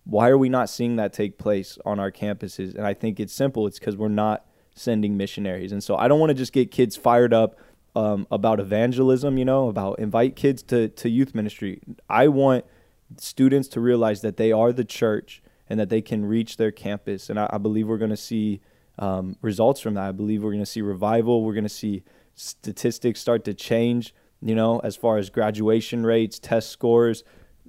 Why 0.09 0.31
are 0.31 0.39
we 0.39 0.49
not 0.49 0.71
seeing 0.71 0.97
that 0.97 1.13
take 1.13 1.37
place 1.37 1.79
on 1.85 2.01
our 2.01 2.11
campuses? 2.11 2.75
And 2.75 2.87
I 2.87 2.95
think 2.95 3.21
it's 3.21 3.33
simple. 3.33 3.67
It's 3.67 3.79
because 3.79 3.95
we're 3.95 4.09
not 4.09 4.47
sending 4.75 5.19
missionaries. 5.19 5.71
And 5.71 5.85
so 5.85 5.97
I 5.97 6.09
don't 6.09 6.19
want 6.19 6.31
to 6.31 6.35
just 6.35 6.55
get 6.55 6.71
kids 6.71 6.97
fired 6.97 7.35
up 7.35 7.59
um, 7.95 8.27
about 8.31 8.59
evangelism, 8.59 9.37
you 9.37 9.45
know, 9.45 9.69
about 9.69 9.99
invite 9.99 10.35
kids 10.35 10.63
to, 10.65 10.89
to 10.89 11.11
youth 11.11 11.35
ministry. 11.35 11.83
I 12.09 12.29
want 12.29 12.65
students 13.19 13.69
to 13.69 13.81
realize 13.81 14.23
that 14.23 14.39
they 14.39 14.51
are 14.51 14.73
the 14.73 14.85
church 14.85 15.43
and 15.69 15.79
that 15.79 15.91
they 15.91 16.01
can 16.01 16.25
reach 16.25 16.57
their 16.57 16.71
campus. 16.71 17.29
And 17.29 17.39
I, 17.39 17.51
I 17.51 17.59
believe 17.59 17.87
we're 17.87 17.99
going 17.99 18.11
to 18.11 18.17
see 18.17 18.63
um, 18.99 19.37
results 19.43 19.81
from 19.81 19.93
that. 19.95 20.05
I 20.09 20.13
believe 20.13 20.43
we're 20.43 20.53
going 20.53 20.63
to 20.63 20.67
see 20.67 20.81
revival. 20.81 21.45
We're 21.45 21.53
going 21.53 21.65
to 21.65 21.69
see 21.69 22.03
statistics 22.35 23.21
start 23.21 23.45
to 23.45 23.53
change, 23.53 24.15
you 24.41 24.55
know, 24.55 24.79
as 24.79 24.97
far 24.97 25.19
as 25.19 25.29
graduation 25.29 26.07
rates, 26.07 26.39
test 26.39 26.71
scores. 26.71 27.25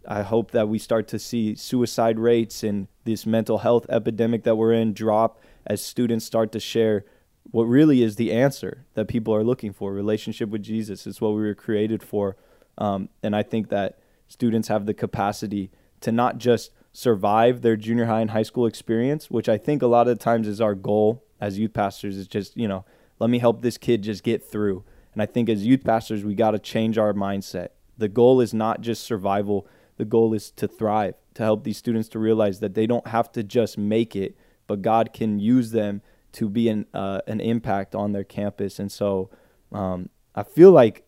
I 0.10 0.24
hope 0.24 0.51
that 0.51 0.68
we 0.68 0.80
start 0.80 1.08
to 1.10 1.20
see 1.20 1.54
suicide 1.54 2.18
rates 2.18 2.63
and 2.63 2.88
this 3.06 3.28
mental 3.28 3.60
health 3.60 3.86
epidemic 3.89 4.44
that 4.44 4.56
we're 4.56 4.74
in 4.74 4.92
drop 4.92 5.39
as 5.68 5.84
students 5.84 6.25
start 6.25 6.51
to 6.54 6.60
share 6.60 7.06
what 7.51 7.66
really 7.66 8.01
is 8.01 8.16
the 8.16 8.32
answer 8.32 8.86
that 8.96 9.08
people 9.08 9.36
are 9.36 9.44
looking 9.44 9.72
for 9.72 9.94
relationship 9.94 10.50
with 10.50 10.63
Jesus. 10.63 11.06
It's 11.06 11.22
what 11.22 11.30
we 11.30 11.42
were 11.42 11.54
created 11.54 12.01
for. 12.01 12.38
Um, 12.80 13.10
and 13.22 13.36
I 13.36 13.44
think 13.44 13.70
that 13.70 14.00
students 14.28 14.68
have 14.68 14.88
the 14.88 14.96
capacity 14.96 15.70
to 16.01 16.12
not 16.12 16.39
just 16.39 16.72
survive 16.92 17.62
their 17.62 17.75
junior 17.75 18.06
high 18.06 18.22
and 18.22 18.32
high 18.32 18.44
school 18.44 18.66
experience, 18.66 19.30
which 19.30 19.48
I 19.48 19.60
think 19.60 19.84
a 19.84 19.88
lot 19.88 20.08
of 20.08 20.18
times 20.18 20.48
is 20.48 20.60
our 20.60 20.74
goal 20.74 21.24
as 21.39 21.60
youth 21.60 21.74
pastors, 21.74 22.18
is 22.18 22.28
just, 22.28 22.58
you 22.58 22.68
know, 22.68 22.84
let 23.20 23.30
me 23.30 23.38
help 23.38 23.62
this 23.62 23.78
kid 23.78 24.01
just 24.01 24.24
get 24.24 24.44
through. 24.44 24.84
And 25.13 25.22
I 25.22 25.28
think 25.28 25.50
as 25.50 25.68
youth 25.68 25.84
pastors, 25.84 26.24
we 26.24 26.34
got 26.34 26.51
to 26.51 26.60
change 26.60 26.98
our 26.98 27.13
mindset. 27.13 27.70
The 27.98 28.08
goal 28.08 28.42
is 28.42 28.54
not 28.54 28.82
just 28.82 29.04
survival, 29.04 29.68
the 30.00 30.06
goal 30.06 30.34
is 30.34 30.50
to 30.51 30.68
thrive, 30.68 31.13
to 31.36 31.44
help 31.44 31.65
these 31.65 31.77
students 31.77 32.08
to 32.10 32.20
realize 32.20 32.62
that 32.62 32.74
they 32.74 32.88
don't 32.88 33.06
have 33.06 33.32
to 33.34 33.44
just 33.44 33.77
make 33.77 34.15
it, 34.15 34.36
but 34.65 34.82
God 34.82 35.12
can 35.13 35.39
use 35.39 35.72
them 35.72 36.01
to 36.32 36.48
be 36.48 36.70
an 36.70 36.86
uh, 36.94 37.20
an 37.27 37.41
impact 37.41 37.94
on 37.94 38.13
their 38.13 38.24
campus. 38.24 38.79
And 38.79 38.89
so 38.89 39.29
um, 39.74 40.10
I 40.34 40.44
feel 40.44 40.72
like 40.72 41.06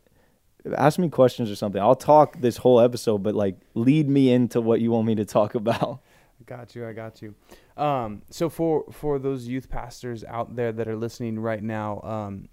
ask 0.76 1.00
me 1.00 1.08
questions 1.08 1.50
or 1.50 1.56
something. 1.56 1.82
I'll 1.82 1.96
talk 1.96 2.42
this 2.42 2.58
whole 2.58 2.82
episode, 2.82 3.24
but 3.24 3.34
like 3.34 3.56
lead 3.76 4.10
me 4.10 4.32
into 4.32 4.60
what 4.60 4.82
you 4.82 4.92
want 4.92 5.08
me 5.08 5.16
to 5.16 5.26
talk 5.26 5.56
about. 5.56 6.02
Got 6.46 6.76
you. 6.76 6.86
I 6.86 6.92
got 6.92 7.22
you. 7.22 7.36
Um, 7.78 8.24
so 8.30 8.50
for 8.50 8.84
for 8.92 9.20
those 9.20 9.48
youth 9.48 9.70
pastors 9.70 10.24
out 10.24 10.56
there 10.56 10.72
that 10.72 10.88
are 10.88 10.98
listening 10.98 11.40
right 11.40 11.62
now, 11.62 12.02
um, 12.02 12.50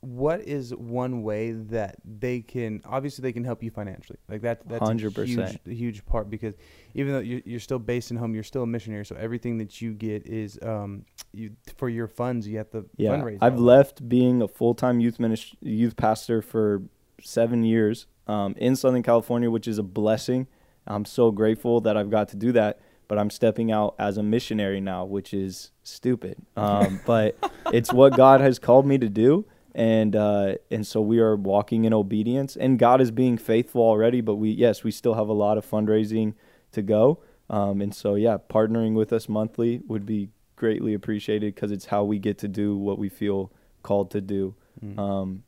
what 0.00 0.40
is 0.42 0.74
one 0.74 1.22
way 1.22 1.52
that 1.52 1.96
they 2.04 2.40
can 2.40 2.80
obviously 2.84 3.22
they 3.22 3.32
can 3.32 3.42
help 3.42 3.62
you 3.62 3.70
financially 3.70 4.18
like 4.28 4.42
that 4.42 4.66
that's 4.68 4.88
a 4.88 4.94
100%. 4.94 5.26
huge, 5.26 5.58
a 5.66 5.74
huge 5.74 6.06
part 6.06 6.30
because 6.30 6.54
even 6.94 7.12
though 7.12 7.18
you're, 7.18 7.40
you're 7.44 7.58
still 7.58 7.80
based 7.80 8.10
in 8.12 8.16
home 8.16 8.32
you're 8.32 8.44
still 8.44 8.62
a 8.62 8.66
missionary 8.66 9.04
so 9.04 9.16
everything 9.16 9.58
that 9.58 9.82
you 9.82 9.92
get 9.92 10.24
is 10.26 10.58
um 10.62 11.04
you 11.32 11.50
for 11.76 11.88
your 11.88 12.06
funds 12.06 12.46
you 12.46 12.58
have 12.58 12.70
to 12.70 12.86
Yeah, 12.96 13.12
fundraise 13.12 13.38
I've 13.40 13.58
left 13.58 14.08
being 14.08 14.40
a 14.40 14.48
full 14.48 14.74
time 14.74 15.00
youth 15.00 15.18
ministry 15.18 15.58
youth 15.60 15.96
pastor 15.96 16.42
for 16.42 16.82
seven 17.22 17.64
years 17.64 18.06
um, 18.26 18.54
in 18.58 18.76
Southern 18.76 19.02
California, 19.02 19.50
which 19.50 19.66
is 19.66 19.78
a 19.78 19.82
blessing. 19.82 20.46
I'm 20.86 21.04
so 21.04 21.30
grateful 21.30 21.80
that 21.82 21.96
I've 21.96 22.10
got 22.10 22.28
to 22.30 22.36
do 22.36 22.52
that. 22.52 22.80
But 23.08 23.18
I'm 23.18 23.30
stepping 23.30 23.72
out 23.72 23.94
as 23.98 24.18
a 24.18 24.22
missionary 24.22 24.82
now, 24.82 25.06
which 25.06 25.32
is 25.32 25.70
stupid. 25.82 26.36
Um, 26.56 27.00
but 27.06 27.38
it's 27.72 27.90
what 27.92 28.14
God 28.14 28.40
has 28.42 28.58
called 28.58 28.84
me 28.86 28.98
to 28.98 29.08
do, 29.08 29.46
and 29.78 30.16
uh, 30.16 30.54
and 30.72 30.84
so 30.84 31.00
we 31.00 31.20
are 31.20 31.36
walking 31.36 31.84
in 31.84 31.94
obedience. 31.94 32.56
And 32.56 32.80
God 32.80 33.00
is 33.00 33.12
being 33.12 33.38
faithful 33.38 33.80
already. 33.80 34.20
But 34.20 34.34
we 34.34 34.50
yes, 34.50 34.82
we 34.82 34.90
still 34.90 35.14
have 35.14 35.28
a 35.28 35.32
lot 35.32 35.56
of 35.56 35.64
fundraising 35.64 36.34
to 36.72 36.82
go. 36.82 37.20
Um, 37.48 37.80
and 37.80 37.94
so 37.94 38.16
yeah, 38.16 38.38
partnering 38.50 38.94
with 38.94 39.12
us 39.12 39.28
monthly 39.28 39.80
would 39.86 40.04
be 40.04 40.30
greatly 40.56 40.94
appreciated 40.94 41.54
because 41.54 41.70
it's 41.70 41.86
how 41.86 42.02
we 42.02 42.18
get 42.18 42.38
to 42.38 42.48
do 42.48 42.76
what 42.76 42.98
we 42.98 43.08
feel 43.08 43.52
called 43.84 44.10
to 44.10 44.20
do. 44.20 44.56
Mm. 44.84 44.98
Um, 44.98 45.42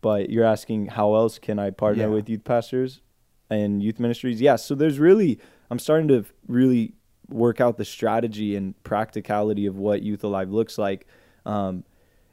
but 0.00 0.30
you're 0.30 0.44
asking 0.44 0.86
how 0.86 1.14
else 1.14 1.38
can 1.38 1.58
I 1.58 1.70
partner 1.70 2.04
Yeah. 2.04 2.14
with 2.14 2.30
youth 2.30 2.44
pastors 2.44 3.02
and 3.50 3.82
youth 3.82 4.00
ministries? 4.00 4.40
Yeah, 4.40 4.56
so 4.56 4.74
there's 4.74 4.98
really 4.98 5.38
I'm 5.70 5.78
starting 5.78 6.08
to 6.08 6.24
really 6.46 6.94
work 7.28 7.60
out 7.60 7.76
the 7.76 7.84
strategy 7.84 8.56
and 8.56 8.82
practicality 8.84 9.66
of 9.66 9.76
what 9.76 10.02
Youth 10.02 10.24
Alive 10.24 10.50
looks 10.50 10.78
like. 10.78 11.06
Um, 11.44 11.84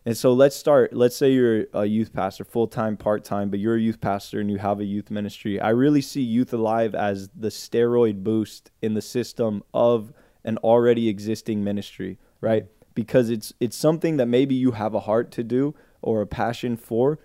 and 0.05 0.15
so 0.15 0.33
let's 0.33 0.55
start. 0.55 0.93
Let's 0.93 1.15
say 1.15 1.31
you're 1.31 1.65
a 1.73 1.85
youth 1.85 2.13
pastor, 2.13 2.43
full 2.43 2.67
time, 2.67 2.95
part 2.95 3.23
time, 3.23 3.49
but 3.49 3.59
you're 3.59 3.75
a 3.75 3.81
youth 3.81 3.99
pastor 3.99 4.39
and 4.39 4.51
you 4.51 4.59
have 4.59 4.79
a 4.79 4.85
youth 4.85 5.09
ministry. 5.09 5.59
I 5.59 5.69
really 5.69 6.01
see 6.01 6.21
Youth 6.21 6.53
Alive 6.53 6.93
as 6.93 7.29
the 7.35 7.47
steroid 7.47 8.23
boost 8.23 8.69
in 8.83 8.93
the 8.93 9.01
system 9.01 9.63
of 9.73 10.13
an 10.43 10.59
already 10.59 11.09
existing 11.09 11.63
ministry, 11.63 12.19
right? 12.39 12.65
Mm-hmm. 12.65 12.71
Because 12.93 13.31
it's 13.31 13.53
it's 13.59 13.75
something 13.75 14.17
that 14.17 14.27
maybe 14.27 14.53
you 14.53 14.71
have 14.71 14.93
a 14.93 15.01
heart 15.01 15.31
to 15.31 15.43
do 15.43 15.73
or 16.03 16.21
a 16.21 16.27
passion 16.27 16.77
for, 16.77 17.19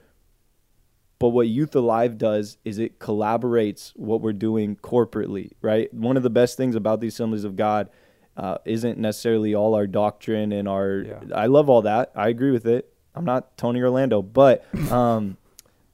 but 1.19 1.29
what 1.29 1.49
Youth 1.49 1.77
Alive 1.77 2.17
does 2.17 2.57
is 2.65 2.79
it 2.79 2.99
collaborates 2.99 3.93
what 3.95 4.23
we're 4.23 4.33
doing 4.33 4.77
corporately, 4.77 5.53
right? 5.61 5.93
One 5.93 6.17
of 6.17 6.23
the 6.23 6.31
best 6.31 6.57
things 6.57 6.75
about 6.75 7.01
the 7.01 7.09
Assemblies 7.09 7.45
of 7.45 7.57
God 7.57 7.91
uh, 8.37 8.59
isn't 8.65 8.99
necessarily 8.99 9.55
all 9.55 9.75
our 9.75 9.87
doctrine 9.87 10.53
and 10.53 10.69
our. 10.69 11.05
Yeah. 11.07 11.21
I 11.35 11.47
love 11.47 11.69
all 11.69 11.83
that. 11.83 12.13
I 12.15 12.29
agree 12.29 12.51
with 12.51 12.67
it. 12.67 12.93
I'm 13.15 13.25
not 13.25 13.57
Tony 13.57 13.83
Orlando, 13.83 14.23
but 14.23 14.65
um, 14.93 15.37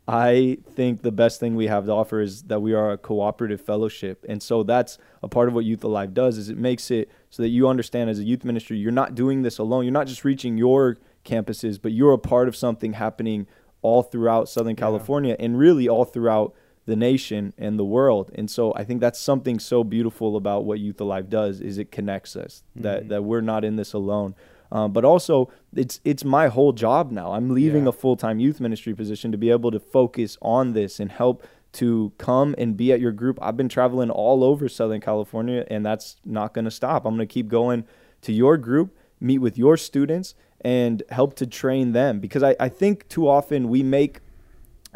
I 0.08 0.58
think 0.74 1.02
the 1.02 1.10
best 1.10 1.40
thing 1.40 1.56
we 1.56 1.66
have 1.66 1.86
to 1.86 1.92
offer 1.92 2.20
is 2.20 2.42
that 2.44 2.60
we 2.60 2.74
are 2.74 2.92
a 2.92 2.98
cooperative 2.98 3.60
fellowship, 3.60 4.24
and 4.28 4.40
so 4.42 4.62
that's 4.62 4.98
a 5.22 5.28
part 5.28 5.48
of 5.48 5.54
what 5.54 5.64
Youth 5.64 5.82
Alive 5.82 6.14
does. 6.14 6.38
Is 6.38 6.48
it 6.48 6.56
makes 6.58 6.90
it 6.90 7.10
so 7.30 7.42
that 7.42 7.48
you 7.48 7.68
understand 7.68 8.08
as 8.10 8.18
a 8.20 8.24
youth 8.24 8.44
ministry, 8.44 8.78
you're 8.78 8.92
not 8.92 9.14
doing 9.14 9.42
this 9.42 9.58
alone. 9.58 9.84
You're 9.84 9.92
not 9.92 10.06
just 10.06 10.24
reaching 10.24 10.56
your 10.56 10.98
campuses, 11.24 11.80
but 11.80 11.90
you're 11.92 12.12
a 12.12 12.18
part 12.18 12.46
of 12.46 12.54
something 12.54 12.92
happening 12.92 13.48
all 13.82 14.02
throughout 14.02 14.48
Southern 14.48 14.70
Yeah. 14.76 14.80
California 14.80 15.36
and 15.40 15.58
really 15.58 15.88
all 15.88 16.04
throughout 16.04 16.54
the 16.86 16.96
nation 16.96 17.52
and 17.58 17.78
the 17.78 17.84
world. 17.84 18.30
And 18.34 18.50
so 18.50 18.72
I 18.74 18.84
think 18.84 19.00
that's 19.00 19.20
something 19.20 19.58
so 19.58 19.84
beautiful 19.84 20.36
about 20.36 20.64
what 20.64 20.78
Youth 20.78 21.00
Alive 21.00 21.28
does 21.28 21.60
is 21.60 21.78
it 21.78 21.90
connects 21.92 22.36
us 22.36 22.62
that 22.76 23.04
Mhm. 23.04 23.08
that 23.08 23.24
we're 23.24 23.40
not 23.40 23.64
in 23.64 23.76
this 23.76 23.92
alone. 23.92 24.34
Um, 24.72 24.92
but 24.92 25.04
also 25.04 25.48
it's 25.74 26.00
it's 26.04 26.24
my 26.24 26.48
whole 26.48 26.72
job 26.72 27.10
now. 27.12 27.32
I'm 27.32 27.50
leaving 27.50 27.84
Yeah. 27.84 27.90
a 27.90 27.92
full 27.92 28.16
time 28.16 28.40
youth 28.40 28.60
ministry 28.60 28.94
position 28.94 29.30
to 29.32 29.38
be 29.38 29.50
able 29.50 29.70
to 29.70 29.78
focus 29.80 30.38
on 30.40 30.72
this 30.72 30.98
and 31.00 31.10
help 31.12 31.42
to 31.72 32.12
come 32.18 32.54
and 32.56 32.76
be 32.76 32.92
at 32.92 33.00
your 33.00 33.12
group. 33.12 33.38
I've 33.42 33.56
been 33.56 33.68
traveling 33.68 34.08
all 34.10 34.42
over 34.42 34.68
Southern 34.68 35.00
California 35.00 35.64
and 35.68 35.84
that's 35.84 36.16
not 36.24 36.54
going 36.54 36.64
to 36.64 36.70
stop. 36.70 37.04
I'm 37.04 37.16
going 37.16 37.28
to 37.28 37.32
keep 37.32 37.48
going 37.48 37.84
to 38.22 38.32
your 38.32 38.56
group, 38.56 38.96
meet 39.20 39.38
with 39.38 39.58
your 39.58 39.76
students 39.76 40.34
and 40.62 41.02
help 41.10 41.34
to 41.36 41.46
train 41.46 41.92
them 41.92 42.18
because 42.18 42.42
I, 42.42 42.56
I 42.58 42.68
think 42.68 43.06
too 43.08 43.28
often 43.28 43.68
we 43.68 43.82
make 43.82 44.20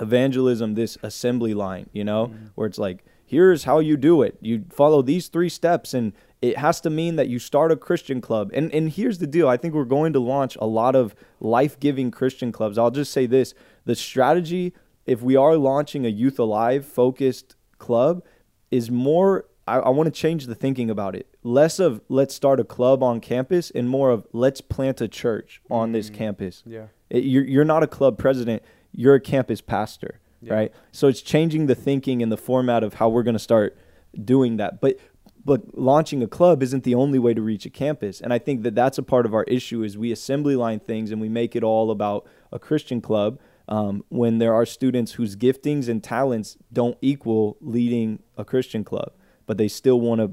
evangelism 0.00 0.74
this 0.74 0.96
assembly 1.02 1.54
line, 1.54 1.88
you 1.92 2.04
know, 2.04 2.26
Mhm. 2.28 2.50
where 2.54 2.66
it's 2.66 2.78
like, 2.78 3.04
here's 3.24 3.64
how 3.64 3.78
you 3.78 3.96
do 3.96 4.22
it. 4.22 4.36
You 4.40 4.64
follow 4.70 5.02
these 5.02 5.28
three 5.28 5.48
steps 5.48 5.94
and 5.94 6.12
it 6.42 6.56
has 6.56 6.80
to 6.80 6.90
mean 6.90 7.16
that 7.16 7.28
you 7.28 7.38
start 7.38 7.70
a 7.70 7.76
Christian 7.76 8.20
club. 8.20 8.50
And 8.54 8.72
and 8.74 8.88
here's 8.90 9.18
the 9.18 9.26
deal. 9.26 9.46
I 9.48 9.56
think 9.58 9.74
we're 9.74 9.84
going 9.84 10.12
to 10.14 10.20
launch 10.20 10.56
a 10.60 10.66
lot 10.66 10.94
of 10.96 11.14
life-giving 11.40 12.10
Christian 12.10 12.50
clubs. 12.52 12.78
I'll 12.78 12.90
just 12.90 13.12
say 13.12 13.26
this, 13.26 13.54
the 13.84 13.94
strategy 13.94 14.72
if 15.06 15.22
we 15.22 15.34
are 15.36 15.56
launching 15.56 16.04
a 16.06 16.08
youth 16.08 16.38
alive 16.38 16.84
focused 16.86 17.56
club 17.78 18.22
is 18.70 18.90
more 18.90 19.46
I, 19.68 19.76
I 19.78 19.88
want 19.90 20.06
to 20.06 20.10
change 20.10 20.46
the 20.46 20.54
thinking 20.54 20.90
about 20.90 21.14
it. 21.14 21.26
Less 21.44 21.78
of 21.78 22.00
let's 22.08 22.34
start 22.34 22.58
a 22.58 22.64
club 22.64 23.02
on 23.02 23.20
campus 23.20 23.70
and 23.70 23.88
more 23.88 24.10
of 24.10 24.26
let's 24.32 24.60
plant 24.60 25.00
a 25.00 25.08
church 25.08 25.60
on 25.70 25.92
this 25.92 26.10
Mm. 26.10 26.14
campus. 26.14 26.62
yeah 26.66 26.86
It- 27.10 27.24
you're, 27.24 27.44
you're 27.44 27.64
not 27.64 27.82
a 27.82 27.86
club 27.86 28.18
president 28.18 28.62
you're 28.92 29.14
a 29.14 29.20
campus 29.20 29.60
pastor 29.60 30.20
Yeah. 30.42 30.54
right? 30.54 30.72
So 30.92 31.08
it's 31.08 31.22
changing 31.22 31.66
the 31.66 31.74
thinking 31.74 32.22
and 32.22 32.30
the 32.32 32.36
format 32.36 32.82
of 32.82 32.94
how 32.94 33.08
we're 33.08 33.22
going 33.22 33.34
to 33.34 33.38
start 33.38 33.76
doing 34.24 34.56
that. 34.58 34.80
But 34.80 34.98
but 35.42 35.78
launching 35.78 36.22
a 36.22 36.26
club 36.26 36.62
isn't 36.62 36.84
the 36.84 36.94
only 36.94 37.18
way 37.18 37.32
to 37.32 37.40
reach 37.40 37.64
a 37.64 37.70
campus. 37.70 38.20
And 38.20 38.30
i 38.32 38.38
think 38.38 38.62
that 38.62 38.74
that's 38.74 38.98
a 38.98 39.02
part 39.02 39.24
of 39.26 39.32
our 39.34 39.44
issue 39.44 39.82
is 39.82 39.96
we 39.96 40.12
assembly 40.12 40.54
line 40.56 40.80
things 40.80 41.10
and 41.10 41.20
we 41.20 41.28
make 41.30 41.56
it 41.56 41.62
all 41.62 41.90
about 41.90 42.26
a 42.52 42.58
christian 42.58 43.00
club 43.00 43.38
um, 43.68 44.04
when 44.08 44.38
there 44.38 44.52
are 44.52 44.66
students 44.66 45.12
whose 45.12 45.36
giftings 45.36 45.88
and 45.88 46.02
talents 46.02 46.56
don't 46.72 46.98
equal 47.00 47.56
leading 47.60 48.18
a 48.36 48.44
christian 48.44 48.82
club 48.84 49.12
but 49.46 49.56
they 49.56 49.68
still 49.68 50.00
want 50.00 50.20
to 50.20 50.32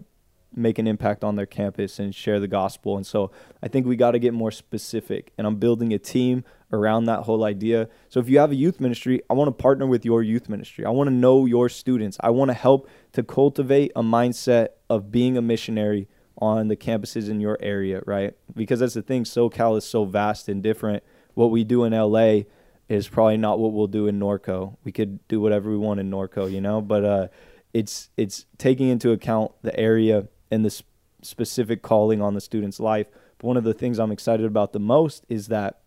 make 0.56 0.80
an 0.80 0.88
impact 0.88 1.24
on 1.24 1.36
their 1.36 1.46
campus 1.46 2.00
and 2.00 2.13
share 2.13 2.39
the 2.39 2.48
gospel. 2.48 2.98
And 2.98 3.06
so 3.06 3.32
I 3.62 3.68
think 3.68 3.86
we 3.86 3.96
got 3.96 4.12
to 4.12 4.20
get 4.20 4.34
more 4.34 4.51
specific. 4.51 5.32
And 5.38 5.46
I'm 5.46 5.58
building 5.58 5.94
a 5.94 6.00
team 6.00 6.44
around 6.72 7.06
that 7.06 7.24
whole 7.24 7.44
idea. 7.44 7.89
So 8.10 8.20
if 8.20 8.30
you 8.30 8.39
have 8.39 8.51
a 8.51 8.56
youth 8.56 8.80
ministry, 8.80 9.22
I 9.30 9.34
want 9.34 9.48
to 9.50 9.51
partner 9.51 9.86
with 9.86 10.06
your 10.06 10.24
youth 10.24 10.50
ministry. 10.50 10.86
I 10.86 10.89
want 10.89 11.08
to 11.08 11.13
know 11.13 11.46
your 11.46 11.70
students. 11.70 12.18
I 12.22 12.30
want 12.32 12.50
to 12.50 12.54
help 12.54 12.89
to 13.13 13.24
cultivate 13.24 13.92
a 13.96 14.01
mindset 14.01 14.70
of 14.89 15.12
being 15.12 15.38
a 15.38 15.42
missionary 15.42 16.08
on 16.39 16.68
the 16.68 16.75
campuses 16.75 17.30
in 17.30 17.39
your 17.39 17.58
area, 17.62 18.01
right? 18.06 18.34
Because 18.56 18.80
that's 18.80 18.94
the 18.94 19.01
thing, 19.01 19.24
SoCal 19.24 19.77
is 19.77 19.86
so 19.86 20.06
vast 20.06 20.48
and 20.50 20.62
different. 20.62 21.04
What 21.34 21.51
we 21.51 21.63
do 21.63 21.84
in 21.84 21.94
LA 21.94 22.42
is 22.89 23.08
probably 23.08 23.38
not 23.38 23.60
what 23.60 23.74
we'll 23.74 23.88
do 23.88 24.08
in 24.08 24.20
Norco. 24.20 24.77
We 24.84 24.92
could 24.92 25.25
do 25.27 25.42
whatever 25.42 25.70
we 25.70 25.77
want 25.77 26.00
in 26.00 26.10
Norco, 26.10 26.51
you 26.51 26.62
know, 26.62 26.82
but 26.82 27.04
uh 27.04 27.27
it's 27.74 28.10
it's 28.18 28.46
taking 28.58 28.88
into 28.88 29.12
account 29.12 29.51
the 29.62 29.77
area 29.77 30.27
and 30.51 30.63
the 30.63 30.68
s- 30.70 30.84
specific 31.22 31.82
calling 31.82 32.22
on 32.22 32.34
the 32.34 32.42
student's 32.42 32.80
life. 32.80 33.08
But 33.38 33.48
one 33.48 33.58
of 33.58 33.63
the 33.63 33.74
things 33.74 34.00
I'm 34.00 34.12
excited 34.12 34.46
about 34.46 34.74
the 34.74 34.80
most 34.80 35.25
is 35.30 35.48
that 35.48 35.80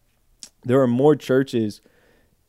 there 0.62 0.80
are 0.80 0.86
more 0.86 1.16
churches 1.16 1.80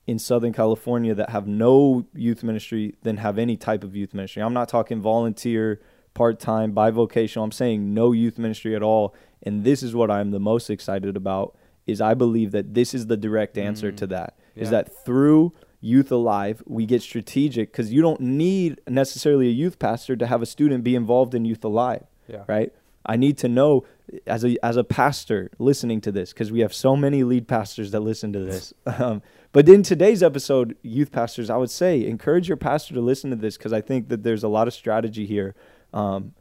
in 0.07 0.19
Southern 0.19 0.51
California 0.53 1.13
that 1.15 1.29
have 1.29 1.47
no 1.47 2.05
youth 2.13 2.43
ministry 2.43 2.95
than 3.03 3.17
have 3.17 3.37
any 3.37 3.55
type 3.55 3.83
of 3.83 3.95
youth 3.95 4.13
ministry. 4.13 4.41
I'm 4.41 4.53
not 4.53 4.67
talking 4.67 4.99
volunteer, 5.01 5.79
part-time, 6.13 6.73
bivocational. 6.73 7.43
I'm 7.43 7.51
saying 7.51 7.93
no 7.93 8.11
youth 8.11 8.37
ministry 8.37 8.75
at 8.75 8.83
all. 8.83 9.15
And 9.43 9.63
this 9.63 9.81
is 9.83 9.95
what 9.95 10.11
I'm 10.11 10.31
the 10.31 10.39
most 10.39 10.69
excited 10.69 11.15
about 11.15 11.55
is 11.87 12.01
I 12.01 12.13
believe 12.13 12.51
that 12.51 12.73
this 12.73 12.93
is 12.93 13.07
the 13.07 13.17
direct 13.17 13.57
answer 13.57 13.91
Mm. 13.91 13.97
to 13.97 14.07
that. 14.07 14.37
Is 14.55 14.65
Yeah. 14.67 14.71
that 14.71 15.05
through 15.05 15.53
Youth 15.81 16.11
Alive, 16.11 16.63
we 16.65 16.85
get 16.85 17.01
strategic 17.01 17.71
because 17.71 17.91
you 17.91 18.01
don't 18.01 18.21
need 18.21 18.79
necessarily 18.87 19.47
a 19.47 19.51
youth 19.51 19.79
pastor 19.79 20.15
to 20.15 20.27
have 20.27 20.41
a 20.41 20.45
student 20.45 20.83
be 20.83 20.95
involved 20.95 21.35
in 21.35 21.43
Youth 21.43 21.63
Alive 21.63 22.05
yeah 22.31 22.43
right? 22.47 22.73
I 23.05 23.17
need 23.17 23.37
to 23.39 23.47
know 23.47 23.85
as 24.27 24.45
a 24.45 24.63
as 24.63 24.77
a 24.77 24.83
pastor 24.83 25.49
listening 25.57 26.01
to 26.01 26.11
this 26.11 26.33
because 26.33 26.51
we 26.51 26.59
have 26.59 26.73
so 26.73 26.95
many 26.95 27.23
lead 27.23 27.47
pastors 27.47 27.91
that 27.91 28.01
listen 28.01 28.33
to 28.33 28.39
this. 28.39 28.73
Um, 28.85 29.21
but 29.53 29.67
in 29.67 29.83
today's 29.83 30.23
episode, 30.23 30.77
youth 30.81 31.11
pastors, 31.11 31.49
I 31.49 31.57
would 31.57 31.71
say 31.71 32.05
encourage 32.05 32.47
your 32.47 32.57
pastor 32.57 32.93
to 32.93 33.01
listen 33.01 33.31
to 33.31 33.35
this 33.35 33.57
because 33.57 33.73
I 33.73 33.81
think 33.81 34.07
that 34.07 34.23
there's 34.23 34.43
a 34.43 34.47
lot 34.47 34.67
of 34.67 34.73
strategy 34.73 35.25
here, 35.25 35.55
um, 35.93 36.33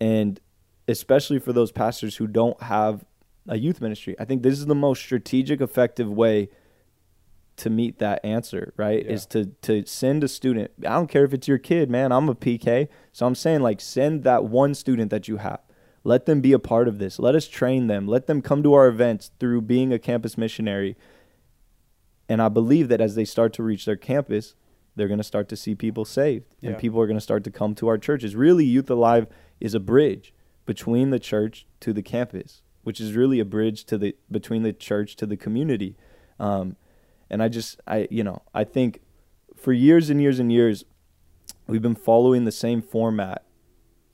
and 0.00 0.40
especially 0.88 1.38
for 1.38 1.52
those 1.52 1.70
pastors 1.70 2.16
who 2.16 2.26
don't 2.26 2.60
have 2.62 3.04
a 3.46 3.58
youth 3.58 3.80
ministry, 3.80 4.16
I 4.18 4.24
think 4.24 4.42
this 4.42 4.58
is 4.58 4.66
the 4.66 4.74
most 4.74 5.02
strategic, 5.02 5.60
effective 5.60 6.10
way 6.10 6.48
to 7.58 7.70
meet 7.70 7.98
that 7.98 8.24
answer, 8.24 8.72
right? 8.76 9.04
Yeah. 9.04 9.12
Is 9.12 9.26
to 9.26 9.46
to 9.62 9.84
send 9.86 10.24
a 10.24 10.28
student. 10.28 10.70
I 10.80 10.94
don't 10.94 11.08
care 11.08 11.24
if 11.24 11.34
it's 11.34 11.48
your 11.48 11.58
kid, 11.58 11.90
man. 11.90 12.12
I'm 12.12 12.28
a 12.28 12.34
PK, 12.34 12.88
so 13.12 13.26
I'm 13.26 13.34
saying 13.34 13.60
like 13.60 13.80
send 13.80 14.24
that 14.24 14.44
one 14.44 14.74
student 14.74 15.10
that 15.10 15.28
you 15.28 15.36
have. 15.38 15.60
Let 16.04 16.26
them 16.26 16.40
be 16.40 16.52
a 16.52 16.58
part 16.58 16.88
of 16.88 16.98
this. 16.98 17.18
Let 17.18 17.34
us 17.34 17.48
train 17.48 17.86
them. 17.86 18.06
Let 18.06 18.26
them 18.26 18.40
come 18.40 18.62
to 18.62 18.72
our 18.74 18.86
events 18.86 19.30
through 19.38 19.62
being 19.62 19.92
a 19.92 19.98
campus 19.98 20.38
missionary. 20.38 20.96
And 22.28 22.40
I 22.40 22.48
believe 22.48 22.88
that 22.88 23.00
as 23.00 23.14
they 23.14 23.24
start 23.24 23.52
to 23.54 23.62
reach 23.62 23.84
their 23.84 23.96
campus, 23.96 24.54
they're 24.94 25.08
going 25.08 25.18
to 25.18 25.24
start 25.24 25.48
to 25.48 25.56
see 25.56 25.74
people 25.74 26.04
saved 26.04 26.46
and 26.62 26.78
people 26.78 27.00
are 27.00 27.06
going 27.06 27.16
to 27.16 27.22
start 27.22 27.44
to 27.44 27.50
come 27.50 27.74
to 27.76 27.88
our 27.88 27.98
churches. 27.98 28.34
Really, 28.36 28.64
Youth 28.64 28.90
Alive 28.90 29.26
is 29.60 29.74
a 29.74 29.80
bridge 29.80 30.32
between 30.66 31.10
the 31.10 31.18
church 31.18 31.66
to 31.80 31.92
the 31.92 32.02
campus, 32.02 32.62
which 32.82 33.00
is 33.00 33.14
really 33.14 33.40
a 33.40 33.44
bridge 33.44 33.84
to 33.84 33.96
the 33.96 34.16
between 34.30 34.62
the 34.62 34.72
church 34.72 35.16
to 35.16 35.26
the 35.26 35.36
community. 35.36 35.96
Um, 36.38 36.76
And 37.30 37.42
I 37.42 37.48
just 37.48 37.80
I 37.86 38.08
you 38.10 38.24
know 38.24 38.42
I 38.54 38.64
think 38.64 39.00
for 39.56 39.72
years 39.72 40.10
and 40.10 40.20
years 40.20 40.38
and 40.38 40.52
years 40.52 40.84
we've 41.66 41.82
been 41.82 41.94
following 41.94 42.44
the 42.44 42.52
same 42.52 42.80
format 42.82 43.44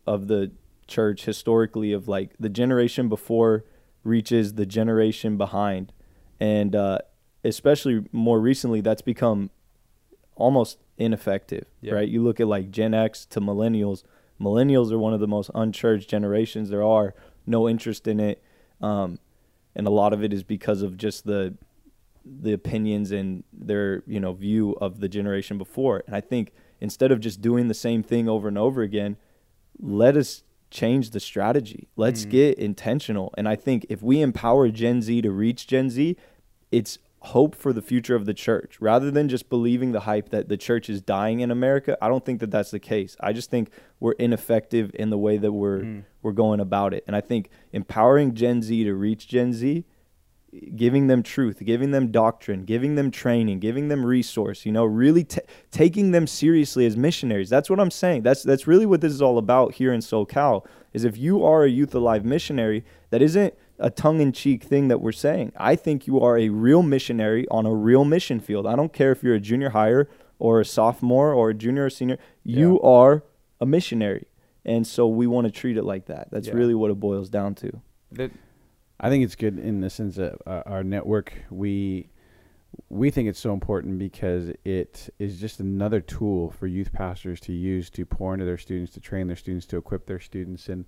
of 0.06 0.28
the 0.28 0.50
church 0.87 1.25
historically 1.25 1.92
of 1.92 2.09
like 2.09 2.30
the 2.38 2.49
generation 2.49 3.09
before 3.09 3.64
reaches 4.02 4.54
the 4.54 4.66
generation 4.66 5.37
behind. 5.37 5.92
And 6.40 6.75
uh, 6.76 6.99
especially 7.42 8.04
more 8.12 8.40
recently 8.40 8.80
that's 8.80 9.02
become 9.02 9.50
almost 10.37 10.78
ineffective 10.99 11.66
Yeah. 11.80 11.94
right? 11.94 12.09
You 12.09 12.23
look 12.23 12.40
at 12.40 12.47
like 12.49 12.71
gen 12.71 12.92
x 12.94 13.25
to 13.26 13.40
millennials. 13.40 14.02
Millennials 14.40 14.90
are 14.92 14.99
one 14.99 15.14
of 15.14 15.21
the 15.21 15.28
most 15.28 15.50
unchurched 15.54 16.09
generations 16.09 16.68
there 16.71 16.83
are. 16.83 17.14
No 17.47 17.68
interest 17.68 18.06
in 18.09 18.18
it. 18.21 18.42
Um, 18.80 19.18
and 19.76 19.87
a 19.87 19.90
lot 19.90 20.12
of 20.12 20.23
it 20.23 20.33
is 20.33 20.42
because 20.42 20.83
of 20.83 20.97
just 20.97 21.25
the 21.25 21.54
the 22.25 22.52
opinions 22.52 23.11
and 23.12 23.45
their 23.52 24.02
you 24.07 24.19
know 24.21 24.33
view 24.33 24.73
of 24.81 25.00
the 25.00 25.09
generation 25.09 25.59
before. 25.59 26.02
And 26.07 26.16
i 26.16 26.21
think 26.21 26.52
instead 26.81 27.12
of 27.12 27.21
just 27.21 27.40
doing 27.40 27.69
the 27.69 27.75
same 27.75 28.02
thing 28.02 28.28
over 28.28 28.49
and 28.49 28.59
over 28.59 28.83
again 28.83 29.16
let 29.78 30.16
us 30.16 30.43
change 30.71 31.11
the 31.11 31.21
strategy. 31.21 31.88
Let's 31.97 32.25
Mhm. 32.25 32.31
get 32.31 32.59
intentional. 32.59 33.33
And 33.37 33.49
i 33.49 33.57
think 33.57 33.87
if 33.88 34.02
we 34.02 34.21
empower 34.23 34.69
gen 34.71 35.02
z 35.02 35.21
to 35.23 35.31
reach 35.31 35.66
gen 35.66 35.90
z 35.90 36.16
it's 36.73 36.99
hope 37.28 37.54
for 37.54 37.73
the 37.73 37.81
future 37.81 38.14
of 38.14 38.26
the 38.26 38.35
church. 38.35 38.78
Rather 38.83 39.11
than 39.11 39.28
just 39.31 39.49
believing 39.49 39.93
the 39.93 40.00
hype 40.00 40.28
that 40.28 40.49
the 40.50 40.59
church 40.59 40.90
is 40.90 41.00
dying 41.00 41.40
in 41.40 41.50
america 41.50 41.97
i 42.02 42.09
don't 42.09 42.25
think 42.25 42.40
that 42.40 42.50
that's 42.50 42.71
the 42.71 42.78
case. 42.81 43.16
I 43.21 43.33
just 43.33 43.50
think 43.50 43.71
we're 44.00 44.12
ineffective 44.12 44.90
in 44.95 45.11
the 45.11 45.19
way 45.19 45.37
that 45.38 45.52
we're 45.52 45.81
Mm. 45.81 46.04
we're 46.23 46.33
going 46.33 46.61
about 46.61 46.95
it. 46.95 47.04
And 47.07 47.14
i 47.14 47.21
think 47.21 47.50
empowering 47.73 48.35
gen 48.35 48.62
z 48.62 48.83
to 48.85 48.95
reach 48.95 49.28
gen 49.28 49.52
z 49.52 49.85
giving 50.76 51.08
them 51.08 51.23
truth, 51.23 51.62
giving 51.64 51.90
them 51.90 52.11
doctrine, 52.12 52.64
giving 52.64 52.94
them 52.94 53.11
training, 53.11 53.58
giving 53.61 53.88
them 53.88 54.04
resource, 54.04 54.64
you 54.64 54.73
know, 54.73 54.84
really 54.84 55.25
t- 55.25 55.40
taking 55.70 56.12
them 56.12 56.26
seriously 56.26 56.87
as 56.87 56.96
missionaries. 56.96 57.50
That's 57.50 57.68
what 57.68 57.80
I'm 57.80 57.90
saying. 57.90 58.23
That's 58.23 58.42
that's 58.42 58.66
really 58.66 58.87
what 58.87 59.00
this 59.00 59.12
is 59.12 59.23
all 59.23 59.38
about 59.38 59.75
here 59.75 59.92
in 59.92 60.00
SoCal. 60.00 60.64
Is 60.92 61.04
if 61.04 61.16
you 61.18 61.44
are 61.44 61.64
a 61.64 61.68
Youth 61.68 61.94
Alive 61.94 62.25
missionary, 62.25 62.84
that 63.11 63.20
isn't 63.20 63.54
a 63.80 63.90
tongue-in-cheek 63.90 64.62
thing 64.62 64.87
that 64.88 65.00
we're 65.00 65.11
saying. 65.11 65.52
I 65.56 65.75
think 65.75 66.06
you 66.06 66.20
are 66.20 66.38
a 66.38 66.49
real 66.50 66.82
missionary 66.82 67.49
on 67.50 67.66
a 67.66 67.75
real 67.75 68.04
mission 68.04 68.38
field. 68.38 68.66
I 68.66 68.76
don't 68.76 68.92
care 68.92 69.11
if 69.11 69.25
you're 69.25 69.34
a 69.34 69.40
junior 69.40 69.70
higher 69.70 70.08
or 70.38 70.61
a 70.61 70.64
sophomore 70.64 71.32
or 71.32 71.50
a 71.50 71.54
junior 71.54 71.87
or 71.87 71.90
senior. 71.90 72.18
You 72.44 72.80
are 72.82 73.25
a 73.61 73.66
missionary. 73.66 74.28
And 74.64 74.87
so 74.87 75.08
we 75.08 75.26
want 75.26 75.46
to 75.46 75.50
treat 75.50 75.76
it 75.76 75.82
like 75.82 76.06
that. 76.06 76.28
That's 76.30 76.46
Yeah. 76.49 76.54
really 76.54 76.75
what 76.75 76.92
it 76.92 77.00
boils 77.00 77.28
down 77.28 77.56
to. 77.56 77.80
That 78.12 78.30
I 79.00 79.08
think 79.08 79.24
it's 79.24 79.34
good 79.34 79.58
in 79.58 79.80
the 79.80 79.90
sense 79.90 80.16
that 80.16 80.36
uh, 80.46 80.62
our 80.66 80.84
network 80.84 81.34
we 81.50 82.08
we 82.88 83.10
think 83.10 83.28
it's 83.28 83.40
so 83.40 83.52
important 83.52 83.98
because 83.98 84.50
it 84.64 85.08
is 85.18 85.40
just 85.40 85.60
another 85.60 86.00
tool 86.00 86.50
for 86.50 86.66
youth 86.66 86.92
pastors 86.92 87.40
to 87.40 87.52
use 87.52 87.90
to 87.90 88.04
pour 88.04 88.34
into 88.34 88.44
their 88.44 88.58
students, 88.58 88.92
to 88.92 89.00
train 89.00 89.26
their 89.26 89.36
students, 89.36 89.66
to 89.66 89.76
equip 89.76 90.06
their 90.06 90.20
students, 90.20 90.68
and 90.68 90.84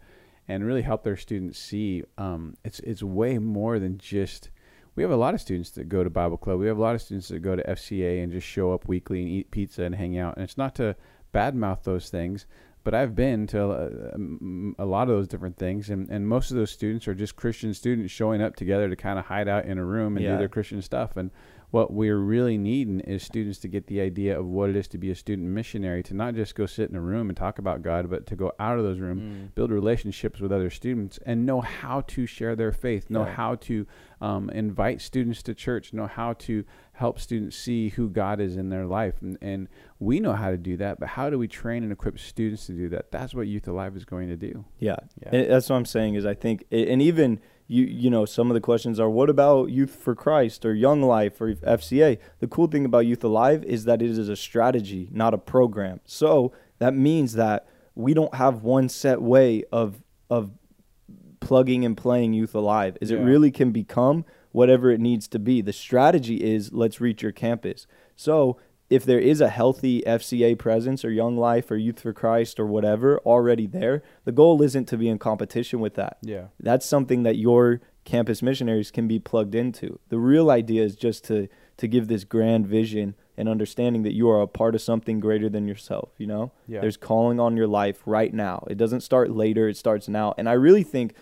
and 0.49 0.65
really 0.65 0.83
help 0.83 1.03
their 1.03 1.17
students 1.17 1.59
see. 1.59 2.03
Um, 2.19 2.57
it's 2.65 2.81
it's 2.81 3.03
way 3.03 3.39
more 3.39 3.79
than 3.79 3.99
just. 3.99 4.51
We 4.95 5.03
have 5.03 5.13
a 5.13 5.17
lot 5.17 5.35
of 5.35 5.43
students 5.43 5.71
that 5.73 5.91
go 5.91 6.03
to 6.03 6.09
Bible 6.09 6.39
club. 6.39 6.59
We 6.59 6.69
have 6.69 6.79
a 6.79 6.83
lot 6.83 6.95
of 6.95 7.03
students 7.03 7.29
that 7.29 7.41
go 7.41 7.55
to 7.55 7.63
FCA 7.63 8.23
and 8.23 8.33
just 8.33 8.47
show 8.47 8.73
up 8.73 8.89
weekly 8.89 9.21
and 9.21 9.29
eat 9.29 9.51
pizza 9.51 9.83
and 9.83 9.95
hang 9.95 10.17
out. 10.17 10.37
And 10.37 10.45
it's 10.45 10.57
not 10.57 10.75
to 10.77 10.97
badmouth 11.35 11.83
those 11.83 12.09
things, 12.09 12.47
but 12.87 12.95
I've 12.95 13.17
been 13.17 13.49
to 13.49 13.63
a, 13.65 14.15
um, 14.15 14.77
a 14.79 14.85
lot 14.87 15.09
of 15.11 15.17
those 15.17 15.27
different 15.27 15.57
things, 15.59 15.91
and, 15.91 16.09
and 16.09 16.29
most 16.29 16.53
of 16.53 16.57
those 16.57 16.71
students 16.71 17.09
are 17.09 17.15
just 17.15 17.35
Christian 17.35 17.75
students 17.75 18.13
showing 18.13 18.41
up 18.41 18.55
together 18.55 18.89
to 18.89 18.95
kind 18.95 19.19
of 19.19 19.25
hide 19.25 19.49
out 19.49 19.65
in 19.65 19.77
a 19.77 19.85
room 19.85 20.17
and 20.17 20.25
Yeah. 20.25 20.33
do 20.35 20.39
their 20.39 20.49
Christian 20.49 20.81
stuff. 20.81 21.17
And 21.17 21.33
what 21.73 21.93
we're 21.93 22.17
really 22.19 22.57
needing 22.57 23.01
is 23.01 23.25
students 23.25 23.59
to 23.59 23.69
get 23.69 23.89
the 23.89 24.01
idea 24.01 24.39
of 24.39 24.47
what 24.47 24.71
it 24.71 24.77
is 24.77 24.87
to 24.87 24.99
be 24.99 25.11
a 25.11 25.17
student 25.17 25.49
missionary, 25.49 26.05
to 26.05 26.15
not 26.15 26.37
just 26.37 26.55
go 26.55 26.65
sit 26.65 26.89
in 26.89 26.95
a 26.95 27.01
room 27.01 27.29
and 27.29 27.37
talk 27.37 27.59
about 27.59 27.83
God, 27.83 28.09
but 28.09 28.25
to 28.29 28.37
go 28.37 28.53
out 28.61 28.79
of 28.79 28.85
those 28.85 29.01
rooms, 29.01 29.23
Mm. 29.23 29.55
build 29.57 29.73
relationships 29.73 30.39
with 30.39 30.53
other 30.53 30.71
students, 30.71 31.19
and 31.27 31.45
know 31.45 31.61
how 31.63 32.03
to 32.03 32.25
share 32.25 32.55
their 32.55 32.71
faith, 32.71 33.11
know 33.11 33.25
Yeah. 33.27 33.35
how 33.35 33.57
to 33.57 33.85
um, 34.21 34.49
invite 34.51 35.01
students 35.01 35.43
to 35.45 35.55
church, 35.55 35.93
know 35.93 36.07
how 36.07 36.33
to 36.35 36.65
help 36.93 37.21
students 37.21 37.57
see 37.57 37.91
who 37.91 38.09
God 38.09 38.41
is 38.41 38.57
in 38.57 38.71
their 38.71 38.87
life. 38.87 39.15
And, 39.21 39.37
and 39.43 39.69
we 39.99 40.21
know 40.21 40.33
how 40.33 40.51
to 40.51 40.57
do 40.57 40.77
that, 40.79 40.99
but 40.99 41.11
how 41.11 41.29
do 41.29 41.39
we 41.39 41.49
train 41.49 41.83
and 41.83 41.93
equip 41.93 42.19
students 42.19 42.67
to 42.67 42.73
do 42.73 42.89
that? 42.91 43.13
That's 43.13 43.35
what 43.35 43.47
Youth 43.47 43.69
Alive 43.69 43.97
is 43.97 44.05
going 44.05 44.29
to 44.29 44.37
do. 44.37 44.65
Yeah. 44.79 44.97
Yeah. 45.23 45.29
And 45.33 45.51
that's 45.51 45.69
what 45.69 45.77
I'm 45.77 45.85
saying 45.85 46.15
is 46.15 46.25
I 46.25 46.35
think 46.35 46.65
and 46.71 47.03
even 47.03 47.41
you 47.69 47.85
you 47.85 48.11
know 48.11 48.25
some 48.25 48.51
of 48.51 48.55
the 48.55 48.61
questions 48.61 49.01
are 49.01 49.11
what 49.11 49.29
about 49.29 49.71
Youth 49.71 49.95
for 49.95 50.15
Christ 50.15 50.65
or 50.65 50.73
Young 50.73 51.03
Life 51.03 51.41
or 51.41 51.55
FCA? 51.55 52.19
The 52.39 52.47
cool 52.47 52.69
thing 52.69 52.85
about 52.85 53.01
Youth 53.01 53.25
Alive 53.25 53.65
is 53.65 53.85
that 53.85 54.01
it 54.01 54.11
is 54.11 54.29
a 54.29 54.37
strategy, 54.37 55.09
not 55.13 55.35
a 55.35 55.39
program. 55.39 56.01
So 56.05 56.53
that 56.79 56.95
means 56.95 57.35
that 57.35 57.69
we 57.95 58.15
don't 58.15 58.35
have 58.35 58.63
one 58.63 58.89
set 58.89 59.21
way 59.21 59.65
of 59.71 60.03
of 60.31 60.53
plugging 61.47 61.85
and 61.85 61.97
playing 61.97 62.33
Youth 62.33 62.55
Alive. 62.55 62.99
Is 63.01 63.11
it 63.11 63.19
really 63.19 63.51
can 63.51 63.71
become 63.71 64.25
whatever 64.51 64.91
it 64.91 64.99
needs 64.99 65.29
to 65.29 65.39
be. 65.39 65.61
The 65.61 65.73
strategy 65.73 66.43
is 66.43 66.73
let's 66.73 67.01
reach 67.01 67.23
your 67.23 67.31
campus. 67.31 67.87
So 68.17 68.57
if 68.89 69.05
there 69.05 69.21
is 69.21 69.41
a 69.41 69.51
healthy 69.51 70.03
FCA 70.07 70.59
presence 70.59 71.05
or 71.05 71.11
Young 71.11 71.37
Life 71.37 71.71
or 71.71 71.77
Youth 71.77 72.01
for 72.01 72.13
Christ 72.13 72.59
or 72.59 72.67
whatever 72.67 73.19
already 73.19 73.67
there, 73.67 74.03
the 74.25 74.33
goal 74.33 74.63
isn't 74.63 74.87
to 74.87 74.97
be 74.97 75.09
in 75.09 75.19
competition 75.19 75.79
with 75.79 75.95
that. 75.95 76.17
Yeah. 76.23 76.47
That's 76.59 76.87
something 76.87 77.23
that 77.23 77.37
your 77.37 77.81
campus 78.05 78.43
missionaries 78.43 78.91
can 78.91 79.07
be 79.07 79.19
plugged 79.19 79.55
into. 79.55 79.99
The 80.09 80.19
real 80.19 80.51
idea 80.51 80.83
is 80.83 80.97
just 80.97 81.25
to 81.25 81.49
to 81.77 81.87
give 81.87 82.09
this 82.09 82.25
grand 82.25 82.67
vision 82.67 83.15
and 83.37 83.49
understanding 83.49 84.03
that 84.03 84.15
you 84.15 84.31
are 84.31 84.41
a 84.41 84.47
part 84.47 84.75
of 84.75 84.81
something 84.81 85.21
greater 85.21 85.49
than 85.51 85.69
yourself, 85.69 86.09
you 86.17 86.27
know? 86.27 86.53
Yeah. 86.67 86.81
There's 86.81 86.97
calling 86.97 87.39
on 87.39 87.57
your 87.57 87.67
life 87.67 88.01
right 88.07 88.33
now. 88.33 88.67
It 88.71 88.79
doesn't 88.79 89.03
start 89.03 89.31
later, 89.31 89.69
it 89.69 89.77
starts 89.77 90.09
now. 90.09 90.35
And 90.39 90.49
I 90.49 90.55
really 90.55 90.83
think 90.83 91.13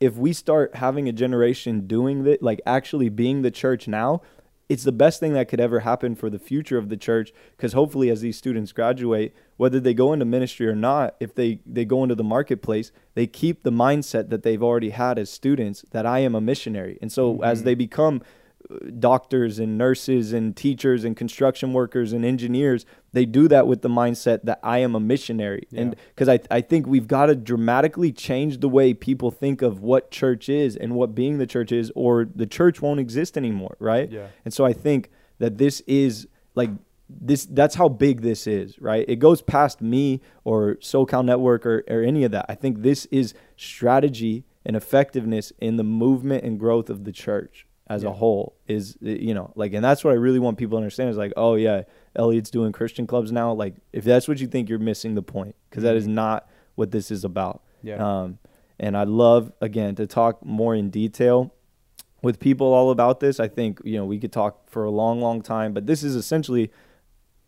if 0.00 0.16
we 0.16 0.32
start 0.32 0.76
having 0.76 1.08
a 1.08 1.12
generation 1.12 1.86
doing 1.86 2.24
that, 2.24 2.42
like 2.42 2.60
actually 2.66 3.08
being 3.08 3.42
the 3.42 3.50
church 3.50 3.86
now, 3.88 4.20
it's 4.68 4.84
the 4.84 4.92
best 4.92 5.20
thing 5.20 5.34
that 5.34 5.48
could 5.48 5.60
ever 5.60 5.80
happen 5.80 6.14
for 6.14 6.30
the 6.30 6.38
future 6.38 6.78
of 6.78 6.88
the 6.88 6.96
church 6.96 7.32
because 7.56 7.74
hopefully 7.74 8.08
as 8.08 8.22
these 8.22 8.36
students 8.38 8.72
graduate 8.72 9.34
whether 9.58 9.78
they 9.78 9.92
go 9.92 10.12
into 10.14 10.24
ministry 10.24 10.66
or 10.66 10.74
not 10.74 11.14
if 11.20 11.34
they 11.34 11.60
they 11.66 11.84
go 11.84 12.02
into 12.02 12.14
the 12.14 12.24
marketplace 12.24 12.90
they 13.14 13.26
keep 13.26 13.62
the 13.62 13.70
mindset 13.70 14.30
that 14.30 14.42
they've 14.42 14.62
already 14.62 14.88
had 14.88 15.18
as 15.18 15.28
students 15.30 15.84
that 15.90 16.06
i 16.06 16.18
am 16.20 16.34
a 16.34 16.40
missionary 16.40 16.98
and 17.02 17.12
so 17.12 17.42
as 17.42 17.60
Mhm. 17.60 17.64
they 17.66 17.74
become 17.74 18.22
doctors 18.98 19.58
and 19.58 19.76
nurses 19.76 20.32
and 20.32 20.56
teachers 20.56 21.04
and 21.04 21.16
construction 21.16 21.72
workers 21.72 22.12
and 22.12 22.24
engineers 22.24 22.86
they 23.12 23.26
do 23.26 23.46
that 23.46 23.66
with 23.66 23.82
the 23.82 23.88
mindset 23.88 24.40
that 24.44 24.58
i 24.62 24.78
am 24.78 24.94
a 24.94 25.00
missionary 25.00 25.66
and 25.74 25.96
because 26.08 26.28
I, 26.28 26.38
I 26.50 26.60
think 26.62 26.86
we've 26.86 27.06
got 27.06 27.26
to 27.26 27.34
dramatically 27.36 28.10
change 28.10 28.60
the 28.60 28.68
way 28.68 28.94
people 28.94 29.30
think 29.30 29.60
of 29.62 29.80
what 29.82 30.10
church 30.10 30.48
is 30.48 30.76
and 30.76 30.94
what 30.94 31.14
being 31.14 31.38
the 31.38 31.46
church 31.46 31.72
is 31.72 31.92
or 31.94 32.24
the 32.24 32.46
church 32.46 32.80
won't 32.80 33.00
exist 33.00 33.36
anymore 33.36 33.76
right 33.78 34.10
Yeah. 34.10 34.28
and 34.44 34.54
so 34.54 34.64
I 34.64 34.72
think 34.72 35.10
that 35.38 35.58
this 35.58 35.80
is 35.86 36.26
like 36.54 36.70
this 37.10 37.44
that's 37.44 37.74
how 37.74 37.88
big 37.90 38.22
this 38.22 38.46
is, 38.46 38.80
right? 38.80 39.04
It 39.06 39.16
goes 39.16 39.42
past 39.42 39.82
me 39.82 40.22
or 40.42 40.76
SoCal 40.76 41.22
Network 41.22 41.66
or, 41.66 41.84
or 41.86 42.02
any 42.02 42.24
of 42.24 42.32
that. 42.32 42.46
I 42.48 42.54
think 42.54 42.80
this 42.80 43.04
is 43.06 43.34
strategy 43.56 44.44
and 44.64 44.74
effectiveness 44.74 45.52
in 45.60 45.76
the 45.76 45.84
movement 45.84 46.44
and 46.44 46.58
growth 46.58 46.88
of 46.88 47.04
the 47.04 47.12
church 47.12 47.66
as 47.86 48.02
Yeah. 48.02 48.10
a 48.10 48.12
whole 48.12 48.54
is 48.66 48.96
you 49.00 49.34
know 49.34 49.52
like 49.56 49.72
and 49.74 49.84
that's 49.84 50.02
what 50.04 50.12
I 50.12 50.14
really 50.14 50.38
want 50.38 50.56
people 50.58 50.76
to 50.76 50.80
understand 50.82 51.10
is 51.10 51.16
like 51.16 51.32
oh 51.36 51.54
yeah 51.54 51.82
Elliot's 52.16 52.50
doing 52.50 52.72
Christian 52.72 53.06
clubs 53.06 53.30
now 53.30 53.52
like 53.52 53.74
if 53.92 54.04
that's 54.04 54.26
what 54.26 54.40
you 54.40 54.46
think 54.46 54.68
you're 54.70 54.78
missing 54.78 55.14
the 55.14 55.22
point 55.22 55.54
because 55.68 55.82
that 55.82 55.94
is 55.96 56.06
Mhm. 56.06 56.12
not 56.14 56.48
what 56.76 56.90
this 56.92 57.10
is 57.10 57.24
about 57.24 57.62
Yeah. 57.82 57.96
um, 58.22 58.38
and 58.80 58.96
I'd 58.96 59.08
love 59.08 59.52
again 59.60 59.94
to 59.96 60.06
talk 60.06 60.44
more 60.44 60.74
in 60.74 60.88
detail 60.90 61.52
with 62.22 62.40
people 62.40 62.72
all 62.72 62.90
about 62.90 63.20
this. 63.20 63.38
I 63.38 63.48
think 63.48 63.80
you 63.84 63.98
know 63.98 64.06
we 64.06 64.18
could 64.18 64.32
talk 64.32 64.70
for 64.70 64.84
a 64.84 64.90
long, 64.90 65.20
long 65.20 65.42
time, 65.42 65.74
but 65.74 65.86
this 65.86 66.02
is 66.02 66.16
essentially 66.16 66.70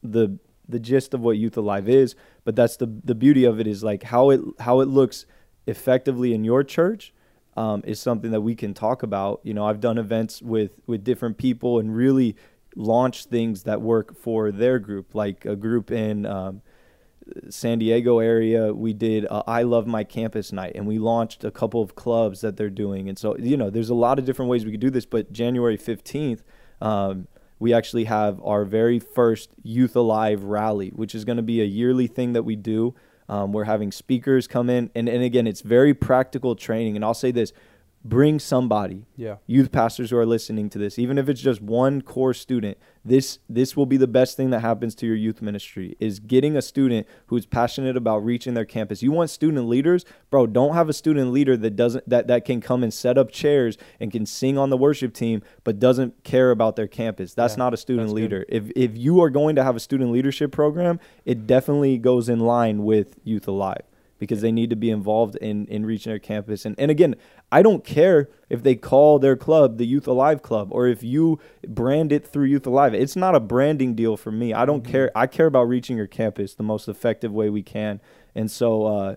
the 0.03 0.38
the 0.68 0.79
gist 0.79 1.14
of 1.14 1.20
what 1.20 1.38
Youth 1.38 1.57
Alive 1.57 1.88
is. 1.88 2.14
But 2.44 2.57
that's 2.57 2.77
the 2.77 2.87
the 3.05 3.14
beauty 3.14 3.44
of 3.44 3.59
it 3.59 3.66
is 3.66 3.83
like 3.83 4.03
how 4.05 4.29
it 4.31 4.40
how 4.61 4.81
it 4.81 4.87
looks 4.88 5.25
effectively 5.66 6.35
in 6.35 6.44
your 6.44 6.62
church 6.62 7.12
um, 7.57 7.83
is 7.87 7.99
something 8.01 8.31
that 8.31 8.42
we 8.42 8.55
can 8.55 8.75
talk 8.75 9.03
about. 9.03 9.40
You 9.42 9.55
know, 9.55 9.66
I've 9.66 9.81
done 9.81 9.99
events 9.99 10.42
with 10.42 10.73
with 10.87 11.05
different 11.05 11.38
people 11.38 11.79
and 11.79 11.95
really 11.95 12.37
launch 12.75 13.25
things 13.25 13.62
that 13.62 13.81
work 13.81 14.16
for 14.16 14.53
their 14.53 14.79
group, 14.79 15.14
like 15.14 15.45
a 15.45 15.57
group 15.57 15.90
in. 15.90 16.27
Um, 16.27 16.62
San 17.49 17.81
Diego 17.81 18.21
area, 18.21 18.73
we 18.73 18.92
did 18.92 19.27
I 19.31 19.62
Love 19.62 19.87
My 19.87 20.05
Campus 20.05 20.53
night, 20.53 20.73
and 20.75 20.87
we 20.87 20.99
launched 20.99 21.42
a 21.42 21.51
couple 21.51 21.83
of 21.83 21.95
clubs 21.95 22.40
that 22.42 22.57
they're 22.57 22.71
doing. 22.71 23.09
And 23.09 23.19
so, 23.19 23.37
you 23.37 23.57
know, 23.57 23.69
there's 23.69 23.90
a 23.90 23.95
lot 23.95 24.19
of 24.19 24.25
different 24.25 24.49
ways 24.49 24.64
we 24.64 24.71
could 24.71 24.81
do 24.81 24.90
this. 24.90 25.07
But 25.07 25.33
January 25.33 25.77
15th, 25.77 26.42
um, 26.81 27.27
we 27.59 27.73
actually 27.73 28.05
have 28.05 28.40
our 28.45 28.64
very 28.64 28.99
first 28.99 29.51
Youth 29.62 29.97
Alive 29.97 30.45
rally, 30.45 30.90
which 30.90 31.14
is 31.14 31.25
going 31.25 31.37
to 31.37 31.42
be 31.42 31.61
a 31.61 31.64
yearly 31.64 32.07
thing 32.07 32.33
that 32.35 32.45
we 32.45 32.55
do. 32.55 32.95
Um, 33.29 33.53
we're 33.53 33.65
having 33.65 33.91
speakers 33.93 34.47
come 34.47 34.71
in, 34.71 34.91
and, 34.95 35.09
and 35.09 35.23
again, 35.23 35.47
it's 35.47 35.62
very 35.62 35.95
practical 35.95 36.55
training. 36.55 36.97
And 36.97 37.05
I'll 37.05 37.15
say 37.15 37.31
this 37.31 37.53
bring 38.09 38.38
somebody 38.38 39.05
Yeah. 39.16 39.37
youth 39.47 39.73
pastors 39.73 40.11
who 40.11 40.16
are 40.19 40.27
listening 40.27 40.69
to 40.71 40.79
this 40.79 40.99
even 40.99 41.19
if 41.19 41.29
it's 41.29 41.40
just 41.40 41.61
one 41.62 42.03
core 42.03 42.35
student 42.35 42.77
this 43.05 43.38
this 43.49 43.77
will 43.77 43.87
be 43.87 43.97
the 43.97 44.07
best 44.07 44.37
thing 44.37 44.51
that 44.51 44.61
happens 44.61 44.95
to 44.97 45.07
your 45.07 45.14
youth 45.16 45.40
ministry 45.40 45.97
is 46.01 46.19
getting 46.19 46.57
a 46.57 46.62
student 46.62 47.07
who's 47.29 47.47
passionate 47.47 47.97
about 47.97 48.25
reaching 48.25 48.55
their 48.55 48.64
campus. 48.64 49.01
You 49.01 49.12
want 49.12 49.31
student 49.31 49.69
leaders? 49.69 50.05
Bro 50.29 50.49
don't 50.49 50.75
have 50.75 50.88
a 50.88 50.92
student 50.92 51.33
leader 51.33 51.57
that 51.57 51.77
doesn't 51.77 52.09
that 52.09 52.27
that 52.27 52.45
can 52.45 52.61
come 52.61 52.83
and 52.83 52.92
set 52.92 53.16
up 53.16 53.31
chairs 53.31 53.79
and 54.01 54.11
can 54.11 54.27
sing 54.27 54.59
on 54.59 54.71
the 54.71 54.77
worship 54.77 55.14
team 55.14 55.42
but 55.62 55.79
doesn't 55.79 56.25
care 56.25 56.51
about 56.51 56.75
their 56.75 56.88
campus. 56.88 57.33
That's 57.33 57.55
Yeah, 57.55 57.59
not 57.59 57.75
a 57.75 57.77
student 57.77 58.09
that's 58.09 58.14
good. 58.14 58.23
leader. 58.23 58.45
If 58.49 58.71
if 58.75 58.97
you 58.99 59.21
are 59.23 59.31
going 59.31 59.55
to 59.55 59.62
have 59.62 59.77
a 59.77 59.81
student 59.81 60.11
leadership 60.11 60.51
program 60.51 60.99
it 61.25 61.47
definitely 61.47 61.99
goes 61.99 62.29
in 62.29 62.40
line 62.40 62.83
with 62.85 63.19
youth 63.23 63.47
alive 63.47 63.83
because 64.18 64.40
they 64.40 64.52
need 64.52 64.70
to 64.70 64.76
be 64.76 64.90
involved 64.90 65.37
in 65.37 65.66
in 65.66 65.85
reaching 65.87 66.11
their 66.11 66.18
campus 66.18 66.64
and 66.64 66.74
and 66.79 66.90
again 66.90 67.14
I 67.52 67.62
don't 67.62 67.85
care 67.85 68.29
if 68.50 68.62
they 68.62 68.74
call 68.74 69.18
their 69.18 69.37
club 69.37 69.79
the 69.79 69.87
Youth 69.87 70.07
Alive 70.09 70.42
Club 70.42 70.68
or 70.72 70.88
if 70.88 71.02
you 71.02 71.38
brand 71.66 72.11
it 72.12 72.26
through 72.26 72.46
Youth 72.46 72.66
Alive. 72.66 72.92
It's 72.92 73.14
not 73.14 73.37
a 73.37 73.40
branding 73.40 73.94
deal 73.94 74.16
for 74.16 74.33
me. 74.33 74.52
I 74.52 74.64
don't 74.64 74.83
Mhm. 74.83 74.90
care. 74.90 75.11
I 75.14 75.26
care 75.29 75.46
about 75.46 75.68
reaching 75.68 75.96
your 75.96 76.09
campus 76.09 76.55
the 76.55 76.64
most 76.64 76.88
effective 76.88 77.33
way 77.33 77.48
we 77.48 77.62
can. 77.62 78.00
And 78.35 78.50
so 78.50 78.87
uh, 78.87 79.14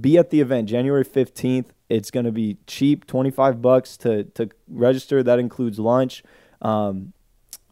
be 0.00 0.16
at 0.16 0.30
the 0.30 0.40
event 0.40 0.68
January 0.68 1.04
15th. 1.04 1.72
It's 1.88 2.10
going 2.12 2.26
to 2.26 2.32
be 2.32 2.58
cheap, 2.66 3.06
25 3.06 3.60
bucks 3.60 3.96
to 3.98 4.24
to 4.24 4.48
register. 4.68 5.22
That 5.22 5.38
includes 5.40 5.78
lunch. 5.80 6.22
Um, 6.62 7.12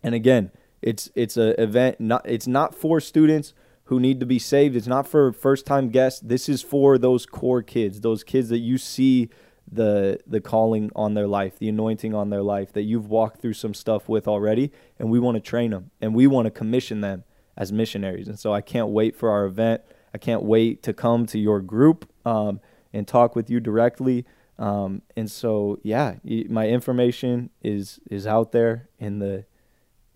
and 0.02 0.14
again, 0.14 0.50
it's 0.82 1.10
it's 1.14 1.36
a 1.36 1.60
event 1.62 2.00
not 2.00 2.28
it's 2.28 2.48
not 2.48 2.74
for 2.74 3.00
students 3.00 3.54
who 3.92 4.00
need 4.00 4.20
to 4.20 4.24
be 4.24 4.38
saved. 4.38 4.74
It's 4.74 4.86
not 4.86 5.06
for 5.06 5.34
first 5.34 5.66
time 5.66 5.90
guests. 5.90 6.18
This 6.20 6.48
is 6.48 6.62
for 6.62 6.96
those 6.96 7.26
core 7.26 7.60
kids, 7.60 8.00
those 8.00 8.24
kids 8.24 8.48
that 8.48 8.60
you 8.60 8.78
see 8.78 9.28
the 9.70 10.18
the 10.26 10.40
calling 10.40 10.90
on 10.96 11.12
their 11.12 11.26
life, 11.26 11.58
the 11.58 11.68
anointing 11.68 12.14
on 12.14 12.30
their 12.30 12.40
life 12.40 12.72
that 12.72 12.84
you've 12.84 13.10
walked 13.10 13.42
through 13.42 13.52
some 13.52 13.74
stuff 13.74 14.08
with 14.08 14.26
already, 14.26 14.72
and 14.98 15.10
we 15.10 15.18
want 15.18 15.34
to 15.34 15.42
train 15.42 15.72
them 15.72 15.90
and 16.00 16.14
we 16.14 16.26
want 16.26 16.46
to 16.46 16.50
commission 16.50 17.02
them 17.02 17.24
as 17.54 17.70
missionaries. 17.70 18.28
And 18.28 18.38
so 18.38 18.54
I 18.54 18.62
can't 18.62 18.88
wait 18.88 19.14
for 19.14 19.28
our 19.28 19.44
event. 19.44 19.82
I 20.14 20.16
can't 20.16 20.42
wait 20.42 20.82
to 20.84 20.94
come 20.94 21.26
to 21.26 21.38
your 21.38 21.60
group 21.60 22.10
um, 22.24 22.60
and 22.94 23.06
talk 23.06 23.36
with 23.36 23.50
you 23.50 23.60
directly. 23.60 24.24
Um, 24.58 25.02
and 25.18 25.30
so 25.30 25.78
yeah, 25.82 26.14
my 26.48 26.66
information 26.66 27.50
is 27.62 28.00
is 28.10 28.26
out 28.26 28.52
there 28.52 28.88
in 28.98 29.18
the 29.18 29.44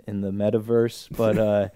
in 0.06 0.20
the 0.20 0.30
metaverse, 0.30 1.08
but 1.16 1.36
uh, 1.36 1.68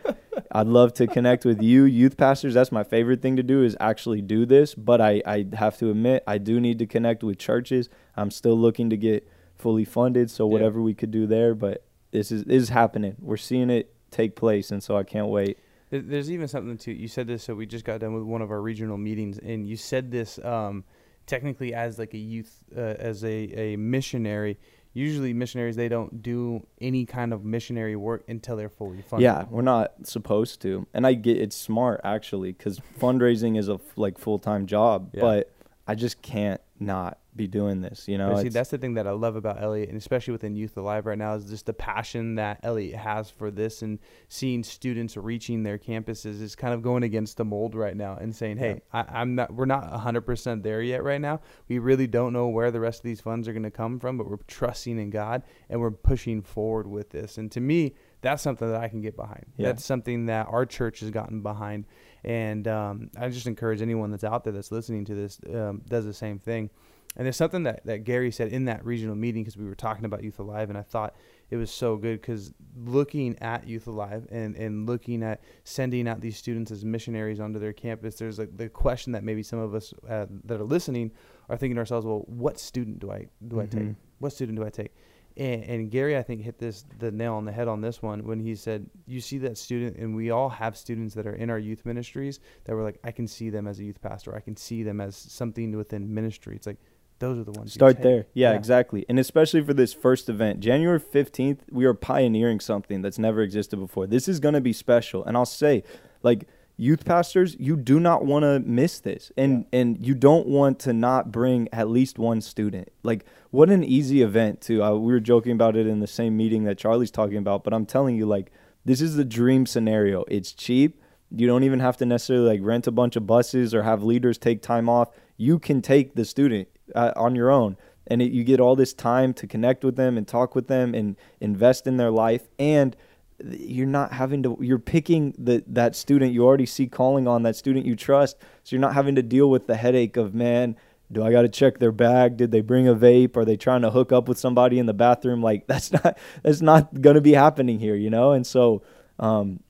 I'd 0.53 0.67
love 0.69 0.95
to 0.95 1.07
connect 1.07 1.45
with 1.45 1.61
you, 1.61 1.85
youth 1.85 2.17
pastors. 2.17 2.55
That's 2.55 2.71
my 2.71 2.85
favorite 2.85 3.21
thing 3.23 3.37
to 3.37 3.43
do 3.43 3.63
is 3.65 3.77
actually 3.81 4.23
do 4.23 4.47
this. 4.47 4.75
But 4.75 5.01
I, 5.01 5.23
I 5.27 5.47
have 5.55 5.79
to 5.79 5.91
admit, 5.91 6.23
I 6.27 6.39
do 6.39 6.61
need 6.61 6.79
to 6.79 6.87
connect 6.87 7.23
with 7.25 7.39
churches. 7.39 7.89
I'm 8.17 8.31
still 8.31 8.57
looking 8.57 8.91
to 8.91 8.97
get 8.97 9.29
fully 9.57 9.85
funded, 9.85 10.31
so 10.31 10.47
Yeah. 10.47 10.53
whatever 10.53 10.81
we 10.81 10.95
could 10.95 11.11
do 11.11 11.27
there. 11.27 11.55
But 11.55 11.85
this 12.13 12.31
is 12.31 12.45
this 12.45 12.63
is 12.63 12.69
happening. 12.69 13.17
We're 13.21 13.37
seeing 13.37 13.69
it 13.71 13.93
take 14.11 14.37
place, 14.37 14.71
and 14.71 14.83
so 14.83 14.97
I 14.97 15.03
can't 15.03 15.29
wait. 15.29 15.59
There's 15.91 16.31
even 16.31 16.47
something 16.47 16.79
to 16.79 16.93
you 16.93 17.09
said 17.09 17.27
this. 17.27 17.43
So 17.43 17.55
we 17.57 17.67
just 17.67 17.85
got 17.85 17.99
done 18.01 18.15
with 18.15 18.23
one 18.23 18.43
of 18.43 18.51
our 18.53 18.61
regional 18.63 18.97
meetings, 18.97 19.39
and 19.39 19.67
you 19.67 19.77
said 19.77 20.11
this 20.13 20.39
um, 20.45 20.85
technically 21.27 21.75
as 21.75 21.99
like 21.99 22.15
a 22.15 22.19
youth, 22.19 22.63
uh, 22.77 22.81
as 22.81 23.25
a, 23.25 23.29
a 23.29 23.77
missionary. 23.77 24.59
Usually, 24.93 25.33
missionaries 25.33 25.77
they 25.77 25.89
don't 25.89 26.21
do 26.21 26.67
any 26.81 27.07
kind 27.07 27.33
of 27.33 27.45
missionary 27.45 27.95
work 27.95 28.25
until 28.27 28.57
they're 28.57 28.69
fully 28.69 29.03
funded. 29.03 29.23
Yeah, 29.25 29.45
we're 29.49 29.63
not 29.63 29.93
supposed 30.05 30.61
to, 30.63 30.87
and 30.93 31.07
I 31.07 31.15
get 31.15 31.37
it's 31.37 31.55
smart 31.55 32.01
actually 32.03 32.51
because 32.53 32.81
fundraising 32.99 33.57
is 33.57 33.69
a 33.69 33.75
f- 33.75 33.81
like 33.97 34.19
full 34.19 34.41
time 34.41 34.67
job. 34.67 35.11
Yeah. 35.13 35.21
But 35.21 35.53
I 35.87 35.95
just 35.95 36.23
can't 36.23 36.61
not 36.81 37.19
be 37.35 37.47
doing 37.47 37.81
this. 37.81 38.09
You 38.09 38.19
know, 38.19 38.41
see, 38.43 38.49
that's 38.49 38.71
the 38.71 38.79
thing 38.79 38.95
that 38.95 39.07
I 39.07 39.13
love 39.13 39.37
about 39.37 39.63
Elliot, 39.63 39.89
and 39.89 39.99
especially 39.99 40.33
within 40.33 40.57
Youth 40.57 40.77
Alive 40.77 41.07
right 41.07 41.19
now, 41.19 41.35
is 41.35 41.45
just 41.45 41.67
the 41.67 41.73
passion 41.73 42.35
that 42.37 42.61
Elliot 42.63 42.97
has 42.97 43.31
for 43.31 43.51
this 43.51 43.83
and 43.83 43.99
seeing 44.29 44.65
students 44.65 45.17
reaching 45.17 45.63
their 45.63 45.79
campuses 45.79 46.43
is 46.43 46.57
kind 46.57 46.75
of 46.75 46.83
going 46.83 47.03
against 47.03 47.37
the 47.37 47.45
mold 47.45 47.75
right 47.75 47.97
now 47.97 48.17
and 48.17 48.35
saying, 48.35 48.57
"Hey, 48.57 48.83
I, 48.93 49.05
I'm 49.09 49.35
not. 49.35 49.53
We're 49.53 49.67
not 49.67 49.91
100 49.91 50.23
percent 50.23 50.63
there 50.63 50.83
yet 50.83 51.05
right 51.05 51.21
now. 51.21 51.41
We 51.69 51.79
really 51.79 52.07
don't 52.07 52.33
know 52.33 52.49
where 52.49 52.71
the 52.71 52.81
rest 52.81 53.01
of 53.01 53.05
these 53.05 53.21
funds 53.21 53.47
are 53.47 53.53
going 53.53 53.63
to 53.63 53.71
come 53.71 54.01
from, 54.01 54.19
but 54.19 54.29
we're 54.29 54.39
trusting 54.47 54.99
in 54.99 55.11
God 55.11 55.43
and 55.69 55.81
we're 55.81 55.91
pushing 55.91 56.43
forward 56.43 56.87
with 56.87 57.11
this." 57.11 57.39
And 57.39 57.51
to 57.53 57.61
me, 57.61 57.95
that's 58.23 58.43
something 58.43 58.71
that 58.71 58.81
I 58.81 58.89
can 58.89 59.01
get 59.01 59.17
behind. 59.17 59.47
Yeah. 59.57 59.69
That's 59.69 59.85
something 59.85 60.27
that 60.27 60.49
our 60.49 60.67
church 60.67 61.01
has 61.01 61.11
gotten 61.11 61.43
behind, 61.43 61.87
and 62.25 62.67
um, 62.67 63.11
I 63.19 63.29
just 63.29 63.47
encourage 63.47 63.83
anyone 63.83 64.11
that's 64.11 64.25
out 64.25 64.45
there 64.45 64.53
that's 64.53 64.73
listening 64.73 65.05
to 65.07 65.15
this 65.15 65.41
um, 65.55 65.83
does 65.89 66.05
the 66.05 66.13
same 66.13 66.39
thing. 66.39 66.71
And 67.17 67.27
there's 67.27 67.37
something 67.37 67.65
that, 67.65 67.85
that 67.87 68.05
Gary 68.05 68.31
said 68.31 68.49
in 68.53 68.67
that 68.67 68.85
regional 68.85 69.17
meeting 69.17 69.43
because 69.43 69.57
we 69.57 69.65
were 69.65 69.75
talking 69.75 70.05
about 70.05 70.23
Youth 70.23 70.39
Alive, 70.39 70.69
and 70.69 70.79
I 70.79 70.83
thought 70.83 71.17
it 71.51 71.57
was 71.57 71.71
so 71.71 71.97
good 71.97 72.21
because 72.21 72.53
looking 72.77 73.37
at 73.41 73.67
Youth 73.67 73.89
Alive 73.89 74.29
and, 74.31 74.55
and 74.55 74.87
looking 74.87 75.25
at 75.25 75.43
sending 75.65 76.07
out 76.07 76.21
these 76.21 76.37
students 76.37 76.71
as 76.71 76.85
missionaries 76.85 77.41
onto 77.41 77.59
their 77.59 77.73
campus, 77.73 78.15
there's 78.15 78.39
like 78.39 78.57
the 78.57 78.69
question 78.69 79.13
that 79.13 79.25
maybe 79.25 79.43
some 79.43 79.59
of 79.59 79.75
us 79.75 79.93
uh, 80.09 80.27
that 80.45 80.61
are 80.61 80.65
listening 80.65 81.11
are 81.49 81.57
thinking 81.57 81.75
to 81.75 81.81
ourselves, 81.81 82.07
well, 82.07 82.23
what 82.27 82.61
student 82.61 83.01
do 83.01 83.11
I 83.11 83.27
do 83.49 83.61
I 83.61 83.67
take? 83.67 83.83
Mhm. 83.83 83.97
What 84.21 84.33
student 84.33 84.57
do 84.57 84.65
I 84.65 84.71
take? 84.71 84.95
And, 85.37 85.65
and 85.65 85.91
Gary, 85.91 86.17
I 86.17 86.23
think, 86.23 86.43
hit 86.43 86.59
this 86.59 86.85
the 86.99 87.11
nail 87.11 87.35
on 87.35 87.45
the 87.45 87.53
head 87.53 87.67
on 87.67 87.81
this 87.81 88.01
one 88.03 88.25
when 88.25 88.39
he 88.39 88.55
said, 88.55 88.89
"You 89.07 89.21
see 89.21 89.39
that 89.39 89.59
student, 89.59 89.97
and 89.97 90.15
we 90.15 90.31
all 90.31 90.49
have 90.49 90.77
students 90.77 91.15
that 91.15 91.27
are 91.27 91.35
in 91.35 91.51
our 91.51 91.59
youth 91.59 91.85
ministries 91.85 92.39
that 92.65 92.75
were 92.75 92.83
like, 92.85 92.99
I 93.03 93.11
can 93.11 93.27
see 93.27 93.51
them 93.51 93.67
as 93.67 93.81
a 93.81 93.85
youth 93.85 94.01
pastor. 94.01 94.35
I 94.37 94.41
can 94.41 94.57
see 94.57 94.85
them 94.85 95.01
as 95.01 95.17
something 95.17 95.77
within 95.77 96.13
ministry. 96.15 96.55
It's 96.55 96.67
like 96.67 96.79
those 97.21 97.39
are 97.39 97.45
the 97.45 97.53
ones. 97.53 97.75
you 97.75 97.79
Start 97.79 98.03
there. 98.03 98.27
Yeah, 98.35 98.51
Yeah. 98.51 98.57
exactly. 98.57 99.07
And 99.09 99.19
especially 99.19 99.63
for 99.63 99.73
this 99.73 99.93
first 99.93 100.29
event, 100.29 100.61
January 100.61 100.99
15th, 101.01 101.61
we 101.71 101.85
are 101.85 101.95
pioneering 101.95 102.59
something 102.61 103.01
that's 103.03 103.19
never 103.19 103.41
existed 103.43 103.77
before. 103.79 104.07
This 104.07 104.27
is 104.27 104.41
going 104.41 104.55
to 104.55 104.61
be 104.61 104.73
special. 104.73 105.25
And 105.25 105.37
I'll 105.37 105.47
say, 105.47 105.85
like, 106.23 106.49
youth 106.77 107.05
pastors, 107.05 107.57
you 107.61 107.77
do 107.77 108.01
not 108.01 108.25
want 108.25 108.43
to 108.45 108.59
miss 108.61 109.01
this. 109.01 109.31
And 109.37 109.67
and 109.73 110.05
you 110.05 110.15
don't 110.15 110.47
want 110.47 110.79
to 110.81 110.93
not 110.95 111.31
bring 111.31 111.69
at 111.73 111.89
least 111.89 112.19
one 112.19 112.41
student. 112.41 112.89
Like, 113.03 113.25
what 113.51 113.69
an 113.71 113.85
easy 113.85 114.23
event 114.23 114.61
to 114.63 114.83
uh, 114.83 114.95
we 114.95 115.13
were 115.13 115.21
joking 115.21 115.53
about 115.53 115.77
it 115.77 115.87
in 115.87 116.01
the 116.01 116.07
same 116.07 116.37
meeting 116.37 116.65
that 116.65 116.79
Charlie's 116.79 117.11
talking 117.11 117.37
about, 117.37 117.65
but 117.65 117.75
I'm 117.75 117.85
telling 117.87 118.17
you 118.17 118.25
like 118.27 118.51
this 118.87 119.03
is 119.03 119.17
the 119.17 119.27
dream 119.27 119.67
scenario. 119.67 120.25
It's 120.29 120.53
cheap. 120.53 121.03
You 121.31 121.47
don't 121.47 121.65
even 121.65 121.81
have 121.81 121.99
to 121.99 122.07
necessarily 122.07 122.47
like 122.49 122.61
rent 122.63 122.87
a 122.87 122.91
bunch 122.91 123.15
of 123.15 123.27
buses 123.27 123.75
or 123.75 123.83
have 123.83 124.03
leaders 124.03 124.39
take 124.39 124.63
time 124.63 124.89
off. 124.89 125.11
You 125.37 125.59
can 125.59 125.83
take 125.83 126.15
the 126.15 126.25
student 126.25 126.69
uh, 126.95 127.13
on 127.17 127.35
your 127.35 127.51
own. 127.51 127.77
And 128.07 128.21
it, 128.21 128.33
you 128.33 128.45
get 128.45 128.61
all 128.61 128.77
this 128.77 128.93
time 128.93 129.33
to 129.35 129.47
connect 129.47 129.85
with 129.85 129.97
them 129.97 130.17
and 130.19 130.27
talk 130.27 130.55
with 130.55 130.69
them 130.69 130.95
and 130.95 131.17
invest 131.41 131.87
in 131.87 131.97
their 131.97 132.11
life. 132.11 132.49
And 132.59 132.97
you're 133.43 133.87
not 133.87 134.13
having 134.13 134.43
to 134.43 134.59
you're 134.61 134.79
picking 134.79 135.35
the 135.39 135.65
that 135.67 135.97
student 135.97 136.35
you 136.35 136.45
already 136.45 136.67
see 136.67 136.87
calling 136.87 137.27
on 137.27 137.43
that 137.45 137.57
student 137.57 137.87
you 137.87 137.97
trust. 137.97 138.37
So 138.65 138.77
you're 138.77 138.81
not 138.81 138.95
having 138.95 139.15
to 139.15 139.23
deal 139.23 139.49
with 139.49 139.67
the 139.67 139.77
headache 139.77 140.17
of 140.17 140.35
man 140.35 140.77
do 141.13 141.25
I 141.25 141.33
got 141.33 141.43
to 141.43 141.49
check 141.49 141.79
their 141.79 141.93
bag? 141.93 142.37
Did 142.37 142.53
they 142.53 142.61
bring 142.61 142.87
a 142.87 142.95
vape? 142.95 143.37
Are 143.37 143.45
they 143.45 143.57
trying 143.57 143.83
to 143.83 143.91
hook 143.91 144.13
up 144.13 144.29
with 144.29 144.39
somebody 144.39 144.79
in 144.79 144.87
the 144.87 144.95
bathroom? 144.95 145.43
Like 145.43 145.67
that's 145.69 145.93
not 145.93 146.19
that's 146.43 146.61
not 146.61 147.01
going 147.01 147.15
to 147.15 147.21
be 147.21 147.33
happening 147.33 147.79
here 147.79 147.95
you 147.95 148.11
know? 148.11 148.33
And 148.33 148.47
so 148.47 148.83
um 149.19 149.61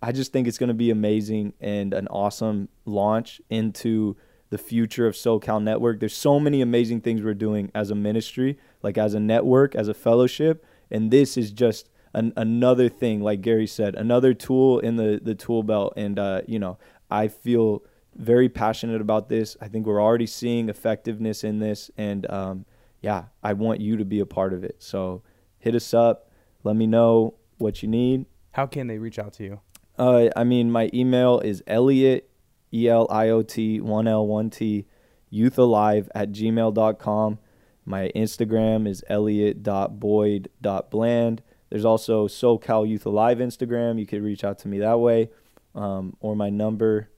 I 0.00 0.12
just 0.12 0.32
think 0.32 0.46
it's 0.46 0.58
going 0.58 0.68
to 0.68 0.74
be 0.74 0.90
amazing 0.90 1.54
and 1.60 1.92
an 1.92 2.06
awesome 2.08 2.68
launch 2.84 3.40
into 3.50 4.16
the 4.50 4.58
future 4.58 5.06
of 5.06 5.14
SoCal 5.14 5.62
Network. 5.62 6.00
There's 6.00 6.16
so 6.16 6.40
many 6.40 6.62
amazing 6.62 7.02
things 7.02 7.22
we're 7.22 7.34
doing 7.34 7.70
as 7.74 7.90
a 7.90 7.94
ministry, 7.94 8.58
like 8.82 8.96
as 8.98 9.14
a 9.14 9.20
network, 9.20 9.74
as 9.74 9.88
a 9.88 9.94
fellowship, 9.94 10.64
and 10.90 11.10
this 11.10 11.36
is 11.36 11.50
just 11.50 11.90
an, 12.14 12.32
another 12.36 12.88
thing, 12.88 13.20
like 13.20 13.42
Gary 13.42 13.66
said, 13.66 13.94
another 13.94 14.34
tool 14.34 14.78
in 14.78 14.96
the 14.96 15.20
the 15.22 15.34
tool 15.34 15.62
belt. 15.62 15.94
And 15.96 16.18
uh, 16.18 16.42
you 16.46 16.58
know, 16.58 16.78
I 17.10 17.28
feel 17.28 17.82
very 18.14 18.48
passionate 18.48 19.00
about 19.00 19.28
this. 19.28 19.56
I 19.60 19.68
think 19.68 19.86
we're 19.86 20.02
already 20.02 20.26
seeing 20.26 20.68
effectiveness 20.68 21.44
in 21.44 21.58
this, 21.58 21.90
and 21.96 22.28
um, 22.30 22.64
yeah, 23.00 23.24
I 23.42 23.52
want 23.52 23.80
you 23.80 23.96
to 23.96 24.04
be 24.04 24.20
a 24.20 24.26
part 24.26 24.52
of 24.52 24.64
it. 24.64 24.76
So 24.78 25.22
hit 25.58 25.74
us 25.74 25.94
up. 25.94 26.30
Let 26.64 26.76
me 26.76 26.86
know 26.86 27.34
what 27.58 27.82
you 27.82 27.88
need. 27.88 28.26
How 28.52 28.66
can 28.66 28.86
they 28.86 28.98
reach 28.98 29.18
out 29.18 29.34
to 29.34 29.44
you? 29.44 29.60
Uh, 29.98 30.28
I 30.36 30.44
mean, 30.44 30.70
my 30.70 30.90
email 30.94 31.40
is 31.40 31.62
Elliot, 31.66 32.30
E 32.72 32.88
L 32.88 33.08
I 33.10 33.28
O 33.30 33.42
T, 33.42 33.80
1L, 33.80 34.28
1T, 34.28 34.84
youthalive 35.32 36.08
at 36.14 36.30
gmail.com. 36.32 37.38
My 37.84 38.12
Instagram 38.14 38.86
is 38.86 39.02
elliot.boyd.bland. 39.08 41.42
There's 41.70 41.84
also 41.84 42.28
SoCal 42.28 42.88
Youth 42.88 43.04
Alive 43.06 43.38
Instagram. 43.38 43.98
You 43.98 44.06
could 44.06 44.22
reach 44.22 44.44
out 44.44 44.60
to 44.60 44.68
me 44.68 44.78
that 44.78 45.00
way. 45.00 45.30
Um, 45.74 46.16
or 46.20 46.36
my 46.36 46.50
number, 46.50 47.08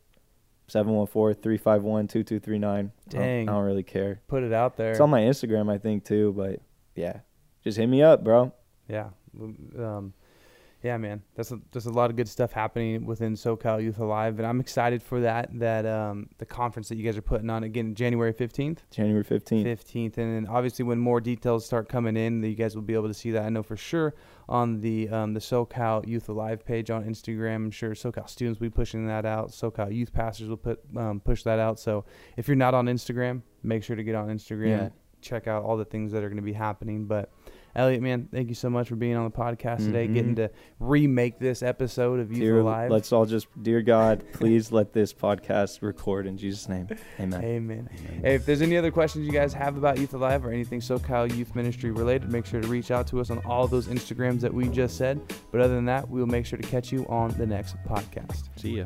714 0.68 1.42
351 1.42 2.08
2239. 2.08 2.92
Dang. 3.08 3.48
I 3.48 3.52
don't 3.52 3.64
really 3.64 3.82
care. 3.82 4.20
Put 4.28 4.42
it 4.42 4.52
out 4.52 4.76
there. 4.76 4.90
It's 4.90 5.00
on 5.00 5.08
my 5.10 5.22
Instagram, 5.22 5.72
I 5.72 5.78
think, 5.78 6.04
too. 6.04 6.34
But 6.36 6.60
yeah, 6.94 7.20
just 7.64 7.78
hit 7.78 7.88
me 7.88 8.02
up, 8.02 8.22
bro. 8.22 8.52
Yeah. 8.88 9.08
Um, 9.78 10.12
Yeah, 10.83 10.97
man, 10.97 11.23
that's 11.35 11.53
a, 11.53 11.61
there's 11.73 11.85
a 11.85 11.93
lot 11.93 12.09
of 12.09 12.16
good 12.16 12.29
stuff 12.29 12.53
happening 12.53 13.05
within 13.05 13.35
SoCal 13.35 13.83
Youth 13.83 13.99
Alive, 13.99 14.38
and 14.38 14.47
I'm 14.47 14.61
excited 14.61 15.03
for 15.03 15.21
that. 15.21 15.51
That 15.59 15.85
um, 15.85 16.31
the 16.38 16.47
conference 16.47 16.88
that 16.88 16.97
you 16.97 17.05
guys 17.05 17.19
are 17.19 17.23
putting 17.23 17.51
on 17.51 17.64
again, 17.64 17.95
January 17.95 18.33
15th. 18.33 18.79
January 18.90 19.23
15th. 19.23 19.66
15th, 19.66 20.16
and 20.16 20.35
then 20.35 20.47
obviously 20.49 20.87
when 20.87 20.99
more 20.99 21.21
details 21.21 21.66
start 21.66 21.90
coming 21.90 22.16
in, 22.16 22.43
you 22.43 22.55
guys 22.55 22.75
will 22.75 22.83
be 22.83 22.95
able 22.95 23.09
to 23.09 23.14
see 23.14 23.31
that. 23.33 23.43
I 23.43 23.51
know 23.51 23.62
for 23.62 23.77
sure 23.77 24.14
on 24.49 24.81
the 24.81 25.09
um, 25.11 25.35
the 25.35 25.40
SoCal 25.40 26.07
Youth 26.07 26.31
Alive 26.31 26.64
page 26.64 26.90
on 26.90 27.05
Instagram. 27.05 27.57
I'm 27.57 27.71
sure 27.71 27.90
SoCal 27.90 28.29
students 28.29 28.59
will 28.59 28.69
be 28.69 28.75
pushing 28.75 29.07
that 29.07 29.27
out. 29.27 29.51
SoCal 29.51 29.95
Youth 29.95 30.14
pastors 30.14 30.49
will 30.49 30.57
put 30.57 30.81
um, 30.97 31.21
push 31.21 31.43
that 31.43 31.59
out. 31.59 31.79
So 31.79 32.07
if 32.38 32.49
you're 32.49 32.57
not 32.57 32.73
on 32.73 32.87
Instagram, 32.87 33.43
make 33.62 33.85
sure 33.85 33.97
to 33.97 34.03
get 34.03 34.14
on 34.14 34.29
Instagram. 34.29 34.66
Yeah. 34.66 34.88
Check 35.21 35.47
out 35.47 35.62
all 35.62 35.77
the 35.77 35.85
things 35.85 36.11
that 36.12 36.25
are 36.25 36.29
going 36.29 36.37
to 36.37 36.43
be 36.43 36.55
happening. 36.55 37.05
But 37.05 37.31
Elliot, 37.76 38.02
man, 38.02 38.28
thank 38.33 38.48
you 38.48 38.54
so 38.54 38.68
much 38.68 38.88
for 38.88 38.96
being 38.96 39.16
on 39.16 39.24
the 39.24 39.30
podcast 39.30 39.78
today, 39.78 40.09
Mhm. 40.09 40.14
getting 40.14 40.35
to 40.37 40.50
remake 40.80 41.38
this 41.38 41.62
episode 41.62 42.18
of 42.20 42.30
Youth 42.30 42.40
Dear, 42.40 42.61
Alive. 42.61 42.90
let's 42.90 43.12
all 43.12 43.26
just, 43.26 43.46
dear 43.62 43.80
God, 43.83 44.24
please 44.33 44.72
let 44.72 44.92
this 44.92 45.12
podcast 45.12 45.80
record 45.83 46.26
in 46.26 46.37
Jesus' 46.37 46.68
name. 46.68 46.88
Amen. 47.20 47.44
Amen. 47.44 47.88
Hey, 48.22 48.35
if 48.35 48.44
there's 48.46 48.62
any 48.62 48.76
other 48.76 48.90
questions 48.90 49.26
you 49.26 49.33
guys 49.33 49.52
have 49.54 49.76
about 49.76 49.98
Youth 49.98 50.14
Alive 50.14 50.44
or 50.44 50.50
anything 50.50 50.80
SoCal 50.80 51.35
Youth 51.37 51.54
Ministry 51.54 51.90
related, 51.90 52.30
make 52.33 52.44
sure 52.46 52.61
to 52.61 52.68
reach 52.68 52.90
out 52.90 53.06
to 53.09 53.20
us 53.20 53.30
on 53.30 53.38
all 53.44 53.66
those 53.68 53.87
Instagrams 53.88 54.40
that 54.40 54.52
we 54.52 54.68
just 54.68 54.96
said. 54.96 55.20
But 55.52 55.61
other 55.61 55.74
than 55.74 55.85
that, 55.87 56.09
we'll 56.09 56.26
make 56.26 56.46
sure 56.46 56.59
to 56.59 56.66
catch 56.68 56.90
you 56.92 57.06
on 57.09 57.30
the 57.38 57.46
next 57.46 57.76
podcast. 57.88 58.48
See 58.56 58.78
ya. 58.78 58.85